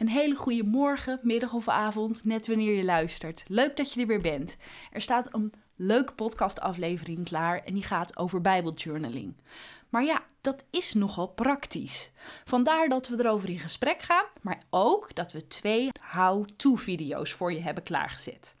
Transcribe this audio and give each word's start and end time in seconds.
Een 0.00 0.08
hele 0.08 0.34
goede 0.34 0.64
morgen, 0.64 1.20
middag 1.22 1.52
of 1.52 1.68
avond, 1.68 2.24
net 2.24 2.46
wanneer 2.46 2.74
je 2.74 2.84
luistert. 2.84 3.44
Leuk 3.46 3.76
dat 3.76 3.92
je 3.92 4.00
er 4.00 4.06
weer 4.06 4.20
bent. 4.20 4.56
Er 4.92 5.00
staat 5.00 5.34
een 5.34 5.52
leuke 5.76 6.12
podcastaflevering 6.12 7.24
klaar 7.24 7.62
en 7.64 7.74
die 7.74 7.82
gaat 7.82 8.16
over 8.16 8.40
Bijbeljournaling. 8.40 9.34
Maar 9.88 10.04
ja, 10.04 10.22
dat 10.40 10.64
is 10.70 10.94
nogal 10.94 11.28
praktisch. 11.28 12.10
Vandaar 12.44 12.88
dat 12.88 13.08
we 13.08 13.18
erover 13.18 13.48
in 13.48 13.58
gesprek 13.58 14.02
gaan, 14.02 14.24
maar 14.40 14.62
ook 14.70 15.14
dat 15.14 15.32
we 15.32 15.46
twee 15.46 15.90
how-to-video's 16.12 17.32
voor 17.32 17.52
je 17.52 17.60
hebben 17.60 17.82
klaargezet. 17.82 18.54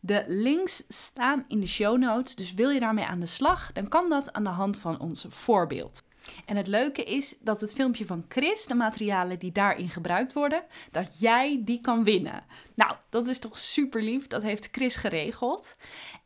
De 0.00 0.24
links 0.26 0.84
staan 0.88 1.44
in 1.48 1.60
de 1.60 1.66
show 1.66 1.98
notes, 1.98 2.34
dus 2.34 2.54
wil 2.54 2.70
je 2.70 2.80
daarmee 2.80 3.04
aan 3.04 3.20
de 3.20 3.26
slag, 3.26 3.72
dan 3.72 3.88
kan 3.88 4.08
dat 4.08 4.32
aan 4.32 4.44
de 4.44 4.50
hand 4.50 4.78
van 4.78 5.00
ons 5.00 5.24
voorbeeld. 5.28 6.02
En 6.44 6.56
het 6.56 6.66
leuke 6.66 7.04
is 7.04 7.36
dat 7.40 7.60
het 7.60 7.74
filmpje 7.74 8.06
van 8.06 8.24
Chris, 8.28 8.66
de 8.66 8.74
materialen 8.74 9.38
die 9.38 9.52
daarin 9.52 9.88
gebruikt 9.88 10.32
worden, 10.32 10.64
dat 10.90 11.20
jij 11.20 11.60
die 11.64 11.80
kan 11.80 12.04
winnen. 12.04 12.44
Nou, 12.74 12.96
dat 13.08 13.28
is 13.28 13.38
toch 13.38 13.58
super 13.58 14.02
lief. 14.02 14.26
Dat 14.26 14.42
heeft 14.42 14.68
Chris 14.72 14.96
geregeld. 14.96 15.76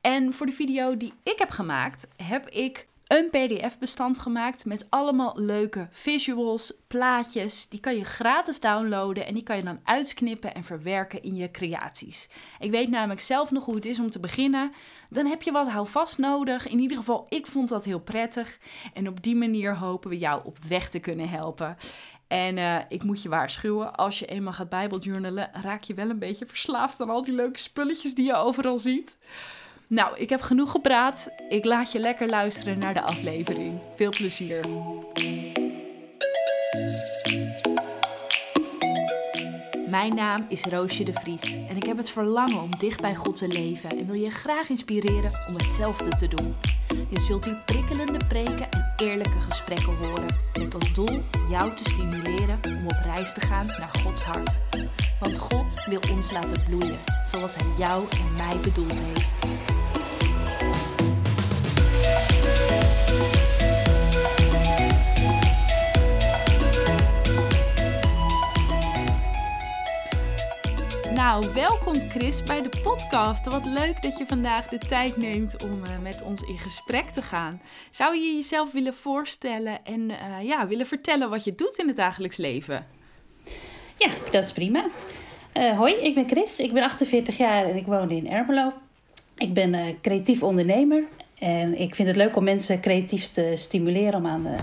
En 0.00 0.32
voor 0.32 0.46
de 0.46 0.52
video 0.52 0.96
die 0.96 1.12
ik 1.22 1.38
heb 1.38 1.50
gemaakt, 1.50 2.08
heb 2.16 2.48
ik 2.48 2.86
een 3.06 3.30
PDF-bestand 3.30 4.18
gemaakt 4.18 4.64
met 4.64 4.86
allemaal 4.90 5.32
leuke 5.36 5.88
visuals, 5.90 6.82
plaatjes. 6.86 7.68
Die 7.68 7.80
kan 7.80 7.96
je 7.96 8.04
gratis 8.04 8.60
downloaden 8.60 9.26
en 9.26 9.34
die 9.34 9.42
kan 9.42 9.56
je 9.56 9.62
dan 9.62 9.80
uitknippen 9.84 10.54
en 10.54 10.64
verwerken 10.64 11.22
in 11.22 11.34
je 11.34 11.50
creaties. 11.50 12.28
Ik 12.58 12.70
weet 12.70 12.88
namelijk 12.88 13.20
zelf 13.20 13.50
nog 13.50 13.64
hoe 13.64 13.74
het 13.74 13.86
is 13.86 14.00
om 14.00 14.10
te 14.10 14.20
beginnen. 14.20 14.72
Dan 15.08 15.26
heb 15.26 15.42
je 15.42 15.52
wat 15.52 15.68
houvast 15.68 16.18
nodig. 16.18 16.68
In 16.68 16.78
ieder 16.78 16.96
geval, 16.96 17.26
ik 17.28 17.46
vond 17.46 17.68
dat 17.68 17.84
heel 17.84 18.00
prettig. 18.00 18.58
En 18.92 19.08
op 19.08 19.22
die 19.22 19.36
manier 19.36 19.76
hopen 19.76 20.10
we 20.10 20.18
jou 20.18 20.40
op 20.44 20.58
weg 20.68 20.90
te 20.90 20.98
kunnen 20.98 21.28
helpen. 21.28 21.76
En 22.28 22.56
uh, 22.56 22.78
ik 22.88 23.02
moet 23.02 23.22
je 23.22 23.28
waarschuwen, 23.28 23.94
als 23.94 24.18
je 24.18 24.26
eenmaal 24.26 24.52
gaat 24.52 24.68
bijbeljournalen, 24.68 25.50
raak 25.52 25.82
je 25.82 25.94
wel 25.94 26.10
een 26.10 26.18
beetje 26.18 26.46
verslaafd 26.46 27.00
aan 27.00 27.10
al 27.10 27.24
die 27.24 27.34
leuke 27.34 27.58
spulletjes 27.58 28.14
die 28.14 28.26
je 28.26 28.34
overal 28.34 28.78
ziet. 28.78 29.18
Nou, 29.88 30.16
ik 30.18 30.28
heb 30.28 30.40
genoeg 30.40 30.70
gepraat. 30.70 31.30
Ik 31.48 31.64
laat 31.64 31.92
je 31.92 31.98
lekker 31.98 32.28
luisteren 32.28 32.78
naar 32.78 32.94
de 32.94 33.00
aflevering. 33.00 33.80
Veel 33.94 34.10
plezier. 34.10 34.66
Mijn 39.88 40.14
naam 40.14 40.46
is 40.48 40.64
Roosje 40.64 41.04
de 41.04 41.12
Vries 41.12 41.58
en 41.68 41.76
ik 41.76 41.84
heb 41.84 41.96
het 41.96 42.10
verlangen 42.10 42.62
om 42.62 42.70
dicht 42.78 43.00
bij 43.00 43.14
God 43.14 43.36
te 43.36 43.48
leven 43.48 43.90
en 43.90 44.06
wil 44.06 44.14
je 44.14 44.30
graag 44.30 44.68
inspireren 44.68 45.30
om 45.48 45.54
hetzelfde 45.54 46.08
te 46.08 46.28
doen. 46.28 46.54
Je 47.08 47.20
zult 47.20 47.44
hier 47.44 47.62
prikkelende 47.64 48.26
preken 48.28 48.70
en 48.70 48.92
eerlijke 48.96 49.40
gesprekken 49.40 49.96
horen, 49.96 50.36
met 50.58 50.74
als 50.74 50.94
doel 50.94 51.22
jou 51.50 51.76
te 51.76 51.84
stimuleren 51.84 52.58
om 52.64 52.84
op 52.84 52.98
reis 53.04 53.34
te 53.34 53.40
gaan 53.40 53.66
naar 53.66 53.90
Gods 54.02 54.22
hart. 54.22 54.60
Want 55.20 55.38
God 55.38 55.84
wil 55.84 56.00
ons 56.12 56.32
laten 56.32 56.64
bloeien, 56.64 56.98
zoals 57.26 57.54
Hij 57.54 57.66
jou 57.78 58.04
en 58.10 58.36
mij 58.36 58.56
bedoeld 58.62 59.00
heeft. 59.00 59.75
Nou, 71.36 71.52
welkom 71.54 72.08
Chris 72.08 72.42
bij 72.42 72.62
de 72.62 72.80
podcast. 72.82 73.46
Wat 73.46 73.66
leuk 73.66 74.02
dat 74.02 74.18
je 74.18 74.26
vandaag 74.26 74.68
de 74.68 74.78
tijd 74.78 75.16
neemt 75.16 75.62
om 75.62 75.70
uh, 75.70 75.98
met 76.02 76.22
ons 76.22 76.42
in 76.42 76.58
gesprek 76.58 77.04
te 77.04 77.22
gaan. 77.22 77.60
Zou 77.90 78.16
je 78.16 78.34
jezelf 78.34 78.72
willen 78.72 78.94
voorstellen 78.94 79.84
en 79.84 80.10
uh, 80.10 80.42
ja, 80.42 80.66
willen 80.66 80.86
vertellen 80.86 81.30
wat 81.30 81.44
je 81.44 81.54
doet 81.54 81.76
in 81.76 81.86
het 81.86 81.96
dagelijks 81.96 82.36
leven? 82.36 82.86
Ja, 83.96 84.08
dat 84.30 84.44
is 84.44 84.52
prima. 84.52 84.86
Uh, 85.54 85.78
hoi, 85.78 85.94
ik 85.94 86.14
ben 86.14 86.28
Chris. 86.28 86.58
Ik 86.58 86.72
ben 86.72 86.82
48 86.82 87.36
jaar 87.36 87.64
en 87.64 87.76
ik 87.76 87.86
woon 87.86 88.10
in 88.10 88.30
Ermelo. 88.30 88.72
Ik 89.38 89.54
ben 89.54 89.98
creatief 90.02 90.42
ondernemer 90.42 91.02
en 91.38 91.80
ik 91.80 91.94
vind 91.94 92.08
het 92.08 92.16
leuk 92.16 92.36
om 92.36 92.44
mensen 92.44 92.80
creatief 92.80 93.32
te 93.32 93.52
stimuleren 93.56 94.14
om 94.14 94.26
aan 94.26 94.42
de, 94.42 94.56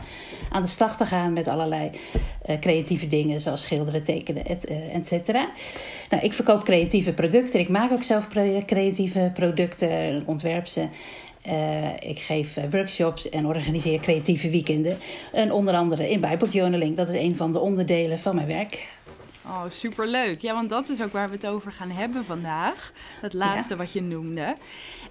aan 0.49 0.61
de 0.61 0.67
slag 0.67 0.97
te 0.97 1.05
gaan 1.05 1.33
met 1.33 1.47
allerlei 1.47 1.89
uh, 2.49 2.59
creatieve 2.59 3.07
dingen, 3.07 3.41
zoals 3.41 3.61
schilderen, 3.61 4.03
tekenen, 4.03 4.45
et, 4.45 4.69
uh, 4.69 4.95
et 4.95 5.07
cetera. 5.07 5.49
Nou, 6.09 6.23
ik 6.23 6.33
verkoop 6.33 6.63
creatieve 6.63 7.13
producten. 7.13 7.59
Ik 7.59 7.69
maak 7.69 7.91
ook 7.91 8.03
zelf 8.03 8.27
creatieve 8.65 9.31
producten, 9.33 10.23
ontwerp 10.25 10.67
ze. 10.67 10.87
Ik 11.99 12.19
geef 12.19 12.57
workshops 12.71 13.29
en 13.29 13.45
organiseer 13.45 13.99
creatieve 13.99 14.49
weekenden. 14.49 14.97
En 15.31 15.51
onder 15.51 15.73
andere 15.73 16.09
in 16.09 16.19
Bijbeljournaling. 16.19 16.97
Dat 16.97 17.09
is 17.09 17.21
een 17.21 17.35
van 17.35 17.51
de 17.51 17.59
onderdelen 17.59 18.19
van 18.19 18.35
mijn 18.35 18.47
werk. 18.47 18.87
Oh, 19.45 19.63
superleuk. 19.69 20.41
Ja, 20.41 20.53
want 20.53 20.69
dat 20.69 20.89
is 20.89 21.01
ook 21.01 21.11
waar 21.11 21.27
we 21.27 21.35
het 21.35 21.47
over 21.47 21.71
gaan 21.71 21.89
hebben 21.89 22.25
vandaag. 22.25 22.91
Het 23.21 23.33
laatste 23.33 23.73
ja. 23.73 23.79
wat 23.79 23.93
je 23.93 24.01
noemde. 24.01 24.55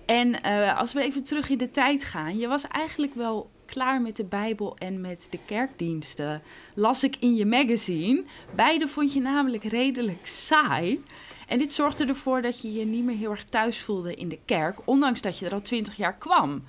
En 0.06 0.46
uh, 0.46 0.78
als 0.78 0.92
we 0.92 1.02
even 1.02 1.24
terug 1.24 1.48
in 1.48 1.58
de 1.58 1.70
tijd 1.70 2.04
gaan. 2.04 2.38
Je 2.38 2.48
was 2.48 2.68
eigenlijk 2.68 3.14
wel 3.14 3.50
klaar 3.66 4.00
met 4.00 4.16
de 4.16 4.24
Bijbel 4.24 4.76
en 4.78 5.00
met 5.00 5.26
de 5.30 5.38
kerkdiensten. 5.46 6.42
Las 6.74 7.04
ik 7.04 7.16
in 7.20 7.34
je 7.34 7.46
magazine. 7.46 8.24
Beide 8.54 8.88
vond 8.88 9.12
je 9.12 9.20
namelijk 9.20 9.64
redelijk 9.64 10.26
saai. 10.26 11.04
En 11.46 11.58
dit 11.58 11.72
zorgde 11.72 12.06
ervoor 12.06 12.42
dat 12.42 12.62
je 12.62 12.72
je 12.72 12.84
niet 12.84 13.04
meer 13.04 13.16
heel 13.16 13.30
erg 13.30 13.44
thuis 13.44 13.80
voelde 13.80 14.14
in 14.14 14.28
de 14.28 14.38
kerk. 14.44 14.86
Ondanks 14.86 15.20
dat 15.20 15.38
je 15.38 15.46
er 15.46 15.52
al 15.52 15.62
twintig 15.62 15.96
jaar 15.96 16.16
kwam. 16.18 16.62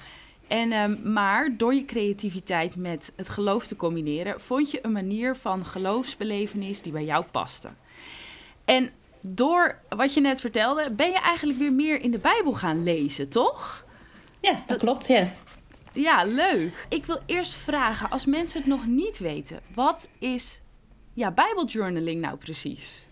En, 0.54 0.72
uh, 0.72 1.04
maar 1.04 1.58
door 1.58 1.74
je 1.74 1.86
creativiteit 1.86 2.76
met 2.76 3.14
het 3.16 3.30
geloof 3.30 3.68
te 3.68 3.76
combineren, 3.76 4.42
vond 4.42 4.72
je 4.72 4.80
een 4.82 4.92
manier 4.92 5.36
van 5.36 5.66
geloofsbelevenis 5.66 6.82
die 6.82 6.92
bij 6.92 7.04
jou 7.04 7.26
paste. 7.32 7.70
En 8.66 8.90
door 9.22 9.80
wat 9.90 10.14
je 10.14 10.22
net 10.22 10.42
vertelde, 10.42 10.92
ben 10.92 11.10
je 11.10 11.20
eigenlijk 11.20 11.60
weer 11.60 11.74
meer 11.74 12.02
in 12.02 12.12
de 12.12 12.20
Bijbel 12.20 12.54
gaan 12.54 12.84
lezen, 12.84 13.30
toch? 13.30 13.86
Ja, 14.40 14.52
dat, 14.52 14.68
dat 14.68 14.80
klopt, 14.80 15.08
ja. 15.08 15.32
Ja, 15.94 16.26
leuk. 16.26 16.86
Ik 16.90 17.06
wil 17.06 17.20
eerst 17.26 17.54
vragen, 17.54 18.10
als 18.10 18.26
mensen 18.26 18.60
het 18.60 18.70
nog 18.70 18.86
niet 18.86 19.18
weten, 19.18 19.60
wat 19.76 20.10
is 20.20 20.62
ja, 21.14 21.32
Bijbeljournaling 21.32 22.22
nou 22.22 22.38
precies? 22.38 23.06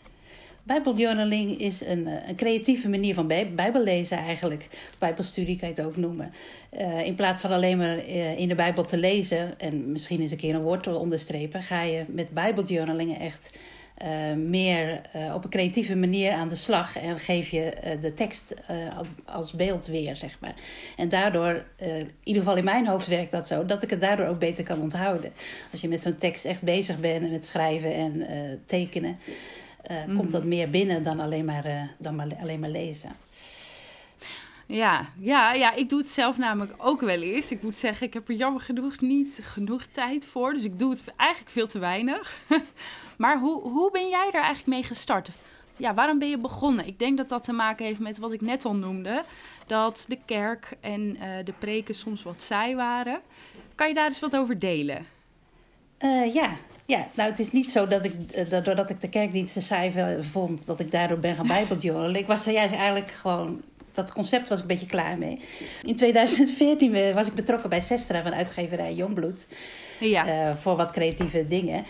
Bijbeljournaling 0.63 1.59
is 1.59 1.85
een, 1.85 2.07
eh, 2.07 2.27
een 2.27 2.35
creatieve 2.35 2.89
manier 2.89 3.13
van 3.13 3.27
bijbellezen 3.27 4.17
eigenlijk. 4.17 4.67
Bijbelstudie 4.99 5.59
kan 5.59 5.69
je 5.69 5.73
het 5.75 5.85
ook 5.85 5.97
noemen. 5.97 6.33
Uh, 6.79 7.05
in 7.05 7.15
plaats 7.15 7.41
van 7.41 7.51
alleen 7.51 7.77
maar 7.77 7.97
uh, 7.97 8.39
in 8.39 8.47
de 8.47 8.55
Bijbel 8.55 8.83
te 8.83 8.97
lezen 8.97 9.59
en 9.59 9.91
misschien 9.91 10.21
eens 10.21 10.31
een 10.31 10.37
keer 10.37 10.55
een 10.55 10.61
woord 10.61 10.83
te 10.83 10.95
onderstrepen, 10.95 11.61
ga 11.61 11.81
je 11.81 12.03
met 12.07 12.29
Bijbeljournalingen 12.29 13.19
echt 13.19 13.57
meer 14.35 15.01
op 15.33 15.43
een 15.43 15.49
creatieve 15.49 15.95
manier 15.95 16.31
aan 16.31 16.49
de 16.49 16.55
slag 16.55 16.97
en 16.97 17.19
geef 17.19 17.49
je 17.49 17.97
de 18.01 18.13
tekst 18.13 18.53
als 19.25 19.51
beeld 19.51 19.85
weer, 19.85 20.15
zeg 20.15 20.37
maar. 20.39 20.53
En 20.97 21.09
daardoor, 21.09 21.63
in 21.77 22.11
ieder 22.23 22.41
geval 22.41 22.57
in 22.57 22.63
mijn 22.63 22.87
hoofd 22.87 23.07
werkt 23.07 23.31
dat 23.31 23.47
zo, 23.47 23.65
dat 23.65 23.83
ik 23.83 23.89
het 23.89 24.01
daardoor 24.01 24.25
ook 24.25 24.39
beter 24.39 24.63
kan 24.63 24.81
onthouden. 24.81 25.31
Als 25.71 25.81
je 25.81 25.87
met 25.87 26.01
zo'n 26.01 26.17
tekst 26.17 26.45
echt 26.45 26.61
bezig 26.61 26.99
bent 26.99 27.31
met 27.31 27.45
schrijven 27.45 27.93
en 27.93 28.25
tekenen, 28.65 29.17
mm. 29.87 30.17
komt 30.17 30.31
dat 30.31 30.43
meer 30.43 30.69
binnen 30.69 31.03
dan 31.03 31.19
alleen 31.19 31.45
maar, 31.45 31.95
dan 31.97 32.15
maar, 32.15 32.27
alleen 32.41 32.59
maar 32.59 32.69
lezen. 32.69 33.11
Ja, 34.71 35.09
ja, 35.19 35.53
ja, 35.53 35.73
ik 35.73 35.89
doe 35.89 35.99
het 35.99 36.09
zelf 36.09 36.37
namelijk 36.37 36.73
ook 36.77 37.01
wel 37.01 37.21
eens. 37.21 37.51
Ik 37.51 37.61
moet 37.61 37.75
zeggen, 37.75 38.07
ik 38.07 38.13
heb 38.13 38.29
er 38.29 38.35
jammer 38.35 38.61
genoeg 38.61 38.99
niet 38.99 39.39
genoeg 39.43 39.85
tijd 39.85 40.25
voor. 40.25 40.53
Dus 40.53 40.63
ik 40.63 40.79
doe 40.79 40.89
het 40.89 41.03
eigenlijk 41.15 41.51
veel 41.51 41.67
te 41.67 41.79
weinig. 41.79 42.37
maar 43.17 43.39
hoe, 43.39 43.61
hoe 43.61 43.91
ben 43.91 44.09
jij 44.09 44.29
daar 44.31 44.43
eigenlijk 44.43 44.67
mee 44.67 44.83
gestart? 44.83 45.31
Ja, 45.77 45.93
waarom 45.93 46.19
ben 46.19 46.29
je 46.29 46.37
begonnen? 46.37 46.87
Ik 46.87 46.99
denk 46.99 47.17
dat 47.17 47.29
dat 47.29 47.43
te 47.43 47.51
maken 47.51 47.85
heeft 47.85 47.99
met 47.99 48.17
wat 48.17 48.31
ik 48.31 48.41
net 48.41 48.65
al 48.65 48.75
noemde. 48.75 49.23
Dat 49.67 50.05
de 50.07 50.17
kerk 50.25 50.73
en 50.79 51.01
uh, 51.01 51.23
de 51.43 51.53
preken 51.59 51.95
soms 51.95 52.23
wat 52.23 52.41
saai 52.41 52.75
waren. 52.75 53.21
Kan 53.75 53.87
je 53.87 53.93
daar 53.93 54.05
eens 54.05 54.19
wat 54.19 54.35
over 54.35 54.59
delen? 54.59 55.05
Uh, 55.99 56.33
ja. 56.33 56.51
Ja, 56.91 57.07
nou 57.13 57.29
het 57.29 57.39
is 57.39 57.51
niet 57.51 57.71
zo 57.71 57.87
dat 57.87 58.03
ik, 58.03 58.13
uh, 58.35 58.63
doordat 58.63 58.89
ik 58.89 59.01
de 59.01 59.09
kerkdiensten 59.09 59.61
saai 59.61 60.15
vond, 60.31 60.65
dat 60.65 60.79
ik 60.79 60.91
daardoor 60.91 61.19
ben 61.19 61.35
gaan 61.35 61.47
bijbeljournalen. 61.47 62.15
Ik 62.15 62.27
was 62.27 62.45
er 62.45 62.53
juist 62.53 62.73
eigenlijk 62.73 63.11
gewoon 63.11 63.61
dat 63.93 64.13
concept 64.13 64.49
was 64.49 64.57
ik 64.57 64.63
een 64.63 64.69
beetje 64.69 64.87
klaar 64.87 65.17
mee. 65.17 65.39
In 65.83 65.95
2014 65.95 67.13
was 67.13 67.27
ik 67.27 67.33
betrokken 67.33 67.69
bij 67.69 67.81
Sestra 67.81 68.21
van 68.21 68.33
uitgeverij 68.33 68.93
Jongbloed. 68.93 69.47
Ja. 69.99 70.27
Uh, 70.27 70.55
voor 70.55 70.75
wat 70.75 70.91
creatieve 70.91 71.47
dingen. 71.47 71.85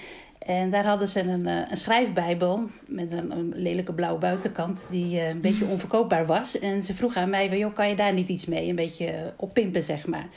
En 0.46 0.70
daar 0.70 0.86
hadden 0.86 1.08
ze 1.08 1.20
een, 1.20 1.48
eh, 1.48 1.70
een 1.70 1.78
schrijfbijbel 1.78 2.70
met 2.88 3.12
een, 3.12 3.32
een, 3.32 3.54
lelijke 3.56 3.94
blauwe 3.94 4.20
buitenkant 4.20 4.86
die 4.90 5.16
uh, 5.16 5.28
een 5.28 5.42
beetje 5.42 5.66
onverkoopbaar 5.66 6.26
was. 6.26 6.60
En 6.60 6.84
ze 6.84 6.94
vroeg 6.94 7.16
aan 7.16 7.30
mij, 7.30 7.58
joh, 7.58 7.74
kan 7.74 7.90
je 7.90 7.96
daar 7.96 8.14
niet 8.14 8.30
iets 8.30 8.46
mee? 8.46 8.70
Een 8.70 8.76
beetje 8.76 9.34
oppimpen, 9.38 9.84
zeg 9.84 10.08
maar. 10.08 10.28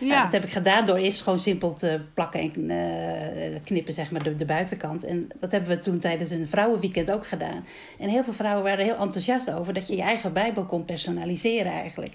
Ja. 0.00 0.16
Uh, 0.16 0.22
dat 0.22 0.32
heb 0.32 0.44
ik 0.44 0.50
gedaan 0.50 0.86
door 0.86 0.96
eerst 0.96 1.22
gewoon 1.22 1.38
simpel 1.38 1.72
te 1.72 2.00
plakken 2.14 2.40
en 2.40 3.60
knippen, 3.64 3.94
zeg 3.94 4.10
maar, 4.10 4.22
de, 4.22 4.34
de, 4.34 4.44
buitenkant. 4.44 5.04
En 5.04 5.28
dat 5.40 5.52
hebben 5.52 5.70
we 5.70 5.78
toen 5.78 5.98
tijdens 5.98 6.30
een 6.30 6.48
vrouwenweekend 6.48 7.10
ook 7.10 7.26
gedaan. 7.26 7.66
En 7.98 8.08
heel 8.08 8.24
veel 8.24 8.32
vrouwen 8.32 8.64
waren 8.64 8.78
er 8.78 8.92
heel 8.92 9.04
enthousiast 9.04 9.50
over 9.50 9.72
dat 9.72 9.88
je 9.88 9.96
je 9.96 10.02
eigen 10.02 10.32
bijbel 10.32 10.64
kon 10.64 10.84
personaliseren 10.84 11.72
eigenlijk. 11.72 12.14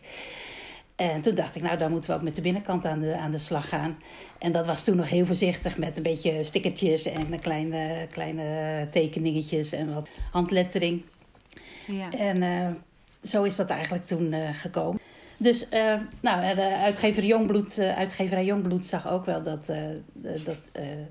En 0.96 1.22
toen 1.22 1.36
dacht 1.36 1.56
ik, 1.56 1.62
nou, 1.62 1.78
dan 1.78 1.92
moeten 1.92 2.10
we 2.10 2.16
ook 2.16 2.22
met 2.22 2.36
de 2.36 2.42
binnenkant 2.42 2.86
aan 2.86 3.00
de, 3.00 3.18
aan 3.18 3.32
de 3.32 3.38
slag 3.38 3.70
gaan. 3.70 3.98
En 4.40 4.52
dat 4.52 4.66
was 4.66 4.84
toen 4.84 4.96
nog 4.96 5.10
heel 5.10 5.26
voorzichtig 5.26 5.78
met 5.78 5.98
een 5.98 6.04
beetje 6.04 6.44
stickertjes 6.44 7.06
en 7.06 7.40
kleine, 7.40 8.08
kleine 8.12 8.88
tekeningetjes 8.92 9.72
en 9.72 9.94
wat 9.94 10.08
handlettering. 10.32 11.02
Ja. 11.88 12.12
En 12.12 12.42
uh, 12.42 12.68
zo 13.24 13.44
is 13.44 13.56
dat 13.56 13.70
eigenlijk 13.70 14.06
toen 14.06 14.34
uh, 14.34 14.50
gekomen. 14.54 15.00
Dus 15.38 15.68
uh, 15.74 15.94
nou, 16.22 16.56
de 16.56 16.78
uitgever 16.78 17.26
Jongbloed, 17.26 17.80
uitgeverij 17.80 18.46
Jongbloed 18.46 18.86
zag 18.86 19.08
ook 19.08 19.26
wel 19.26 19.44
dat, 19.44 19.66
dat 20.44 20.58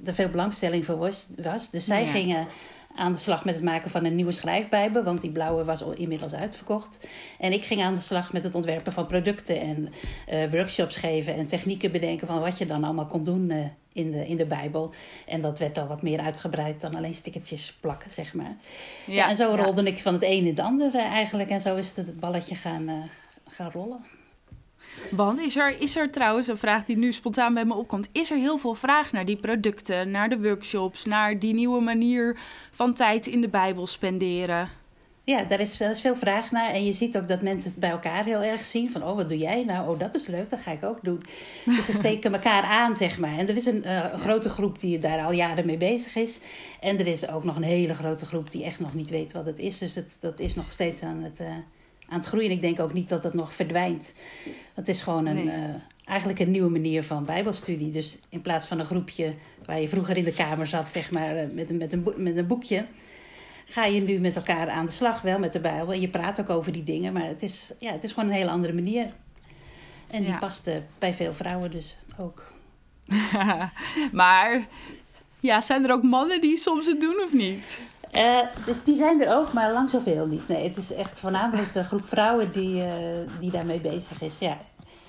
er 0.04 0.14
veel 0.14 0.28
belangstelling 0.28 0.84
voor 0.84 0.96
was. 0.96 1.70
Dus 1.70 1.84
zij 1.84 2.04
Ja. 2.04 2.10
gingen 2.10 2.46
aan 2.94 3.12
de 3.12 3.18
slag 3.18 3.44
met 3.44 3.54
het 3.54 3.64
maken 3.64 3.90
van 3.90 4.04
een 4.04 4.14
nieuwe 4.14 4.32
schrijfbijbel, 4.32 5.02
want 5.02 5.20
die 5.20 5.30
blauwe 5.30 5.64
was 5.64 5.82
al 5.82 5.92
inmiddels 5.92 6.34
uitverkocht. 6.34 7.08
En 7.38 7.52
ik 7.52 7.64
ging 7.64 7.82
aan 7.82 7.94
de 7.94 8.00
slag 8.00 8.32
met 8.32 8.44
het 8.44 8.54
ontwerpen 8.54 8.92
van 8.92 9.06
producten 9.06 9.60
en 9.60 9.88
eh, 10.26 10.50
workshops 10.50 10.96
geven 10.96 11.34
en 11.34 11.48
technieken 11.48 11.92
bedenken 11.92 12.26
van 12.26 12.40
wat 12.40 12.58
je 12.58 12.66
dan 12.66 12.84
allemaal 12.84 13.06
kon 13.06 13.24
doen 13.24 13.50
eh, 13.50 13.58
in, 13.92 14.10
de, 14.10 14.26
in 14.26 14.36
de 14.36 14.44
Bijbel. 14.44 14.94
En 15.26 15.40
dat 15.40 15.58
werd 15.58 15.78
al 15.78 15.86
wat 15.86 16.02
meer 16.02 16.20
uitgebreid 16.20 16.80
dan 16.80 16.94
alleen 16.94 17.14
stickertjes 17.14 17.76
plakken, 17.80 18.10
zeg 18.10 18.34
maar. 18.34 18.56
Ja, 19.06 19.28
en 19.28 19.36
zo 19.36 19.56
ja. 19.56 19.62
rolde 19.62 19.82
ik 19.82 19.98
van 19.98 20.12
het 20.12 20.22
een 20.22 20.30
in 20.30 20.46
het 20.46 20.60
andere 20.60 20.98
eigenlijk. 20.98 21.50
En 21.50 21.60
zo 21.60 21.76
is 21.76 21.88
het, 21.88 21.96
het 21.96 22.20
balletje 22.20 22.54
gaan, 22.54 22.88
eh, 22.88 22.94
gaan 23.48 23.70
rollen. 23.70 24.04
Want 25.10 25.40
is 25.40 25.56
er, 25.56 25.80
is 25.80 25.96
er 25.96 26.10
trouwens 26.10 26.48
een 26.48 26.56
vraag 26.56 26.84
die 26.84 26.96
nu 26.96 27.12
spontaan 27.12 27.54
bij 27.54 27.64
me 27.64 27.74
opkomt. 27.74 28.08
Is 28.12 28.30
er 28.30 28.36
heel 28.36 28.58
veel 28.58 28.74
vraag 28.74 29.12
naar 29.12 29.24
die 29.24 29.36
producten, 29.36 30.10
naar 30.10 30.28
de 30.28 30.40
workshops, 30.40 31.04
naar 31.04 31.38
die 31.38 31.54
nieuwe 31.54 31.80
manier 31.80 32.38
van 32.70 32.94
tijd 32.94 33.26
in 33.26 33.40
de 33.40 33.48
Bijbel 33.48 33.86
spenderen? 33.86 34.68
Ja, 35.24 35.42
daar 35.42 35.60
is, 35.60 35.76
daar 35.76 35.90
is 35.90 36.00
veel 36.00 36.16
vraag 36.16 36.50
naar. 36.50 36.70
En 36.70 36.84
je 36.84 36.92
ziet 36.92 37.16
ook 37.16 37.28
dat 37.28 37.42
mensen 37.42 37.70
het 37.70 37.80
bij 37.80 37.90
elkaar 37.90 38.24
heel 38.24 38.42
erg 38.42 38.64
zien. 38.64 38.90
Van, 38.90 39.04
oh, 39.04 39.16
wat 39.16 39.28
doe 39.28 39.38
jij? 39.38 39.64
Nou, 39.64 39.88
oh, 39.88 39.98
dat 39.98 40.14
is 40.14 40.26
leuk, 40.26 40.50
dat 40.50 40.60
ga 40.60 40.70
ik 40.70 40.84
ook 40.84 40.98
doen. 41.02 41.20
Dus 41.64 41.86
ze 41.86 41.92
steken 41.92 42.32
elkaar 42.42 42.62
aan, 42.62 42.96
zeg 42.96 43.18
maar. 43.18 43.38
En 43.38 43.48
er 43.48 43.56
is 43.56 43.66
een 43.66 43.84
eh, 43.84 44.14
grote 44.14 44.48
groep 44.48 44.78
die 44.78 44.98
daar 44.98 45.24
al 45.24 45.32
jaren 45.32 45.66
mee 45.66 45.76
bezig 45.76 46.16
is. 46.16 46.38
En 46.80 46.98
er 46.98 47.06
is 47.06 47.28
ook 47.28 47.44
nog 47.44 47.56
een 47.56 47.62
hele 47.62 47.94
grote 47.94 48.26
groep 48.26 48.50
die 48.50 48.64
echt 48.64 48.80
nog 48.80 48.94
niet 48.94 49.10
weet 49.10 49.32
wat 49.32 49.46
het 49.46 49.58
is. 49.58 49.78
Dus 49.78 49.94
het, 49.94 50.16
dat 50.20 50.38
is 50.38 50.54
nog 50.54 50.70
steeds 50.70 51.02
aan 51.02 51.22
het, 51.22 51.40
uh, 51.40 51.46
aan 52.12 52.18
het 52.18 52.28
groeien. 52.28 52.50
Ik 52.50 52.60
denk 52.60 52.80
ook 52.80 52.92
niet 52.92 53.08
dat 53.08 53.24
het 53.24 53.34
nog 53.34 53.54
verdwijnt. 53.54 54.14
Het 54.74 54.88
is 54.88 55.02
gewoon 55.02 55.26
een, 55.26 55.34
Nee. 55.44 55.46
uh, 55.46 55.74
eigenlijk 56.04 56.38
een 56.38 56.50
nieuwe 56.50 56.70
manier 56.70 57.04
van 57.04 57.24
bijbelstudie. 57.24 57.90
Dus 57.90 58.18
in 58.28 58.40
plaats 58.40 58.66
van 58.66 58.78
een 58.78 58.86
groepje 58.86 59.34
waar 59.64 59.80
je 59.80 59.88
vroeger 59.88 60.16
in 60.16 60.24
de 60.24 60.32
kamer 60.34 60.66
zat, 60.66 60.88
zeg 60.88 61.10
maar, 61.10 61.36
eh, 61.36 61.50
met, 61.52 61.70
een, 61.70 61.76
met, 61.76 61.92
een, 61.92 62.04
met 62.16 62.36
een 62.36 62.46
boekje 62.46 62.86
ga 63.64 63.84
je 63.84 64.00
nu 64.00 64.18
met 64.18 64.36
elkaar 64.36 64.68
aan 64.68 64.86
de 64.86 64.92
slag, 64.92 65.20
wel 65.20 65.38
met 65.38 65.52
de 65.52 65.60
Bijbel. 65.60 65.92
En 65.92 66.00
je 66.00 66.08
praat 66.08 66.40
ook 66.40 66.50
over 66.50 66.72
die 66.72 66.84
dingen, 66.84 67.12
maar 67.12 67.26
het 67.26 67.42
is, 67.42 67.72
ja, 67.78 67.92
het 67.92 68.04
is 68.04 68.12
gewoon 68.12 68.28
een 68.28 68.34
hele 68.34 68.50
andere 68.50 68.72
manier. 68.72 69.12
En 70.10 70.22
die 70.22 70.30
Ja. 70.30 70.38
past 70.38 70.66
eh, 70.66 70.76
bij 70.98 71.12
veel 71.12 71.32
vrouwen 71.32 71.70
dus 71.70 71.96
ook. 72.18 72.52
maar 74.12 74.66
ja, 75.40 75.60
zijn 75.60 75.84
er 75.84 75.92
ook 75.92 76.02
mannen 76.02 76.40
die 76.40 76.56
soms 76.56 76.86
het 76.86 77.00
doen 77.00 77.20
of 77.24 77.32
niet? 77.32 77.80
Eh, 78.12 78.38
dus 78.66 78.84
die 78.84 78.96
zijn 78.96 79.22
er 79.22 79.36
ook, 79.36 79.52
maar 79.52 79.72
lang 79.72 79.90
zoveel 79.90 80.26
niet. 80.26 80.48
Nee, 80.48 80.68
het 80.68 80.76
is 80.76 80.92
echt 80.92 81.20
voornamelijk 81.20 81.72
de 81.72 81.84
groep 81.84 82.08
vrouwen 82.08 82.52
die, 82.52 82.82
eh, 82.82 82.92
die 83.40 83.50
daarmee 83.50 83.80
bezig 83.80 84.20
is. 84.22 84.32
Ja. 84.38 84.58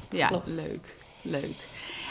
Ja, 0.10 0.28
Klopt. 0.28 0.48
leuk. 0.48 0.96
Leuk. 1.22 1.56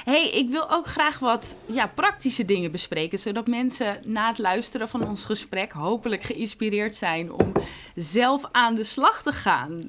hey, 0.04 0.30
ik 0.30 0.48
wil 0.50 0.70
ook 0.70 0.86
graag 0.86 1.18
wat 1.18 1.56
ja, 1.66 1.86
praktische 1.86 2.44
dingen 2.44 2.70
bespreken, 2.70 3.18
zodat 3.18 3.46
mensen 3.46 3.98
na 4.06 4.28
het 4.28 4.38
luisteren 4.38 4.88
van 4.88 5.08
ons 5.08 5.24
gesprek 5.24 5.72
hopelijk 5.72 6.22
geïnspireerd 6.22 6.96
zijn 6.96 7.32
om 7.32 7.52
zelf 7.94 8.44
aan 8.50 8.74
de 8.74 8.84
slag 8.84 9.22
te 9.22 9.32
gaan. 9.32 9.80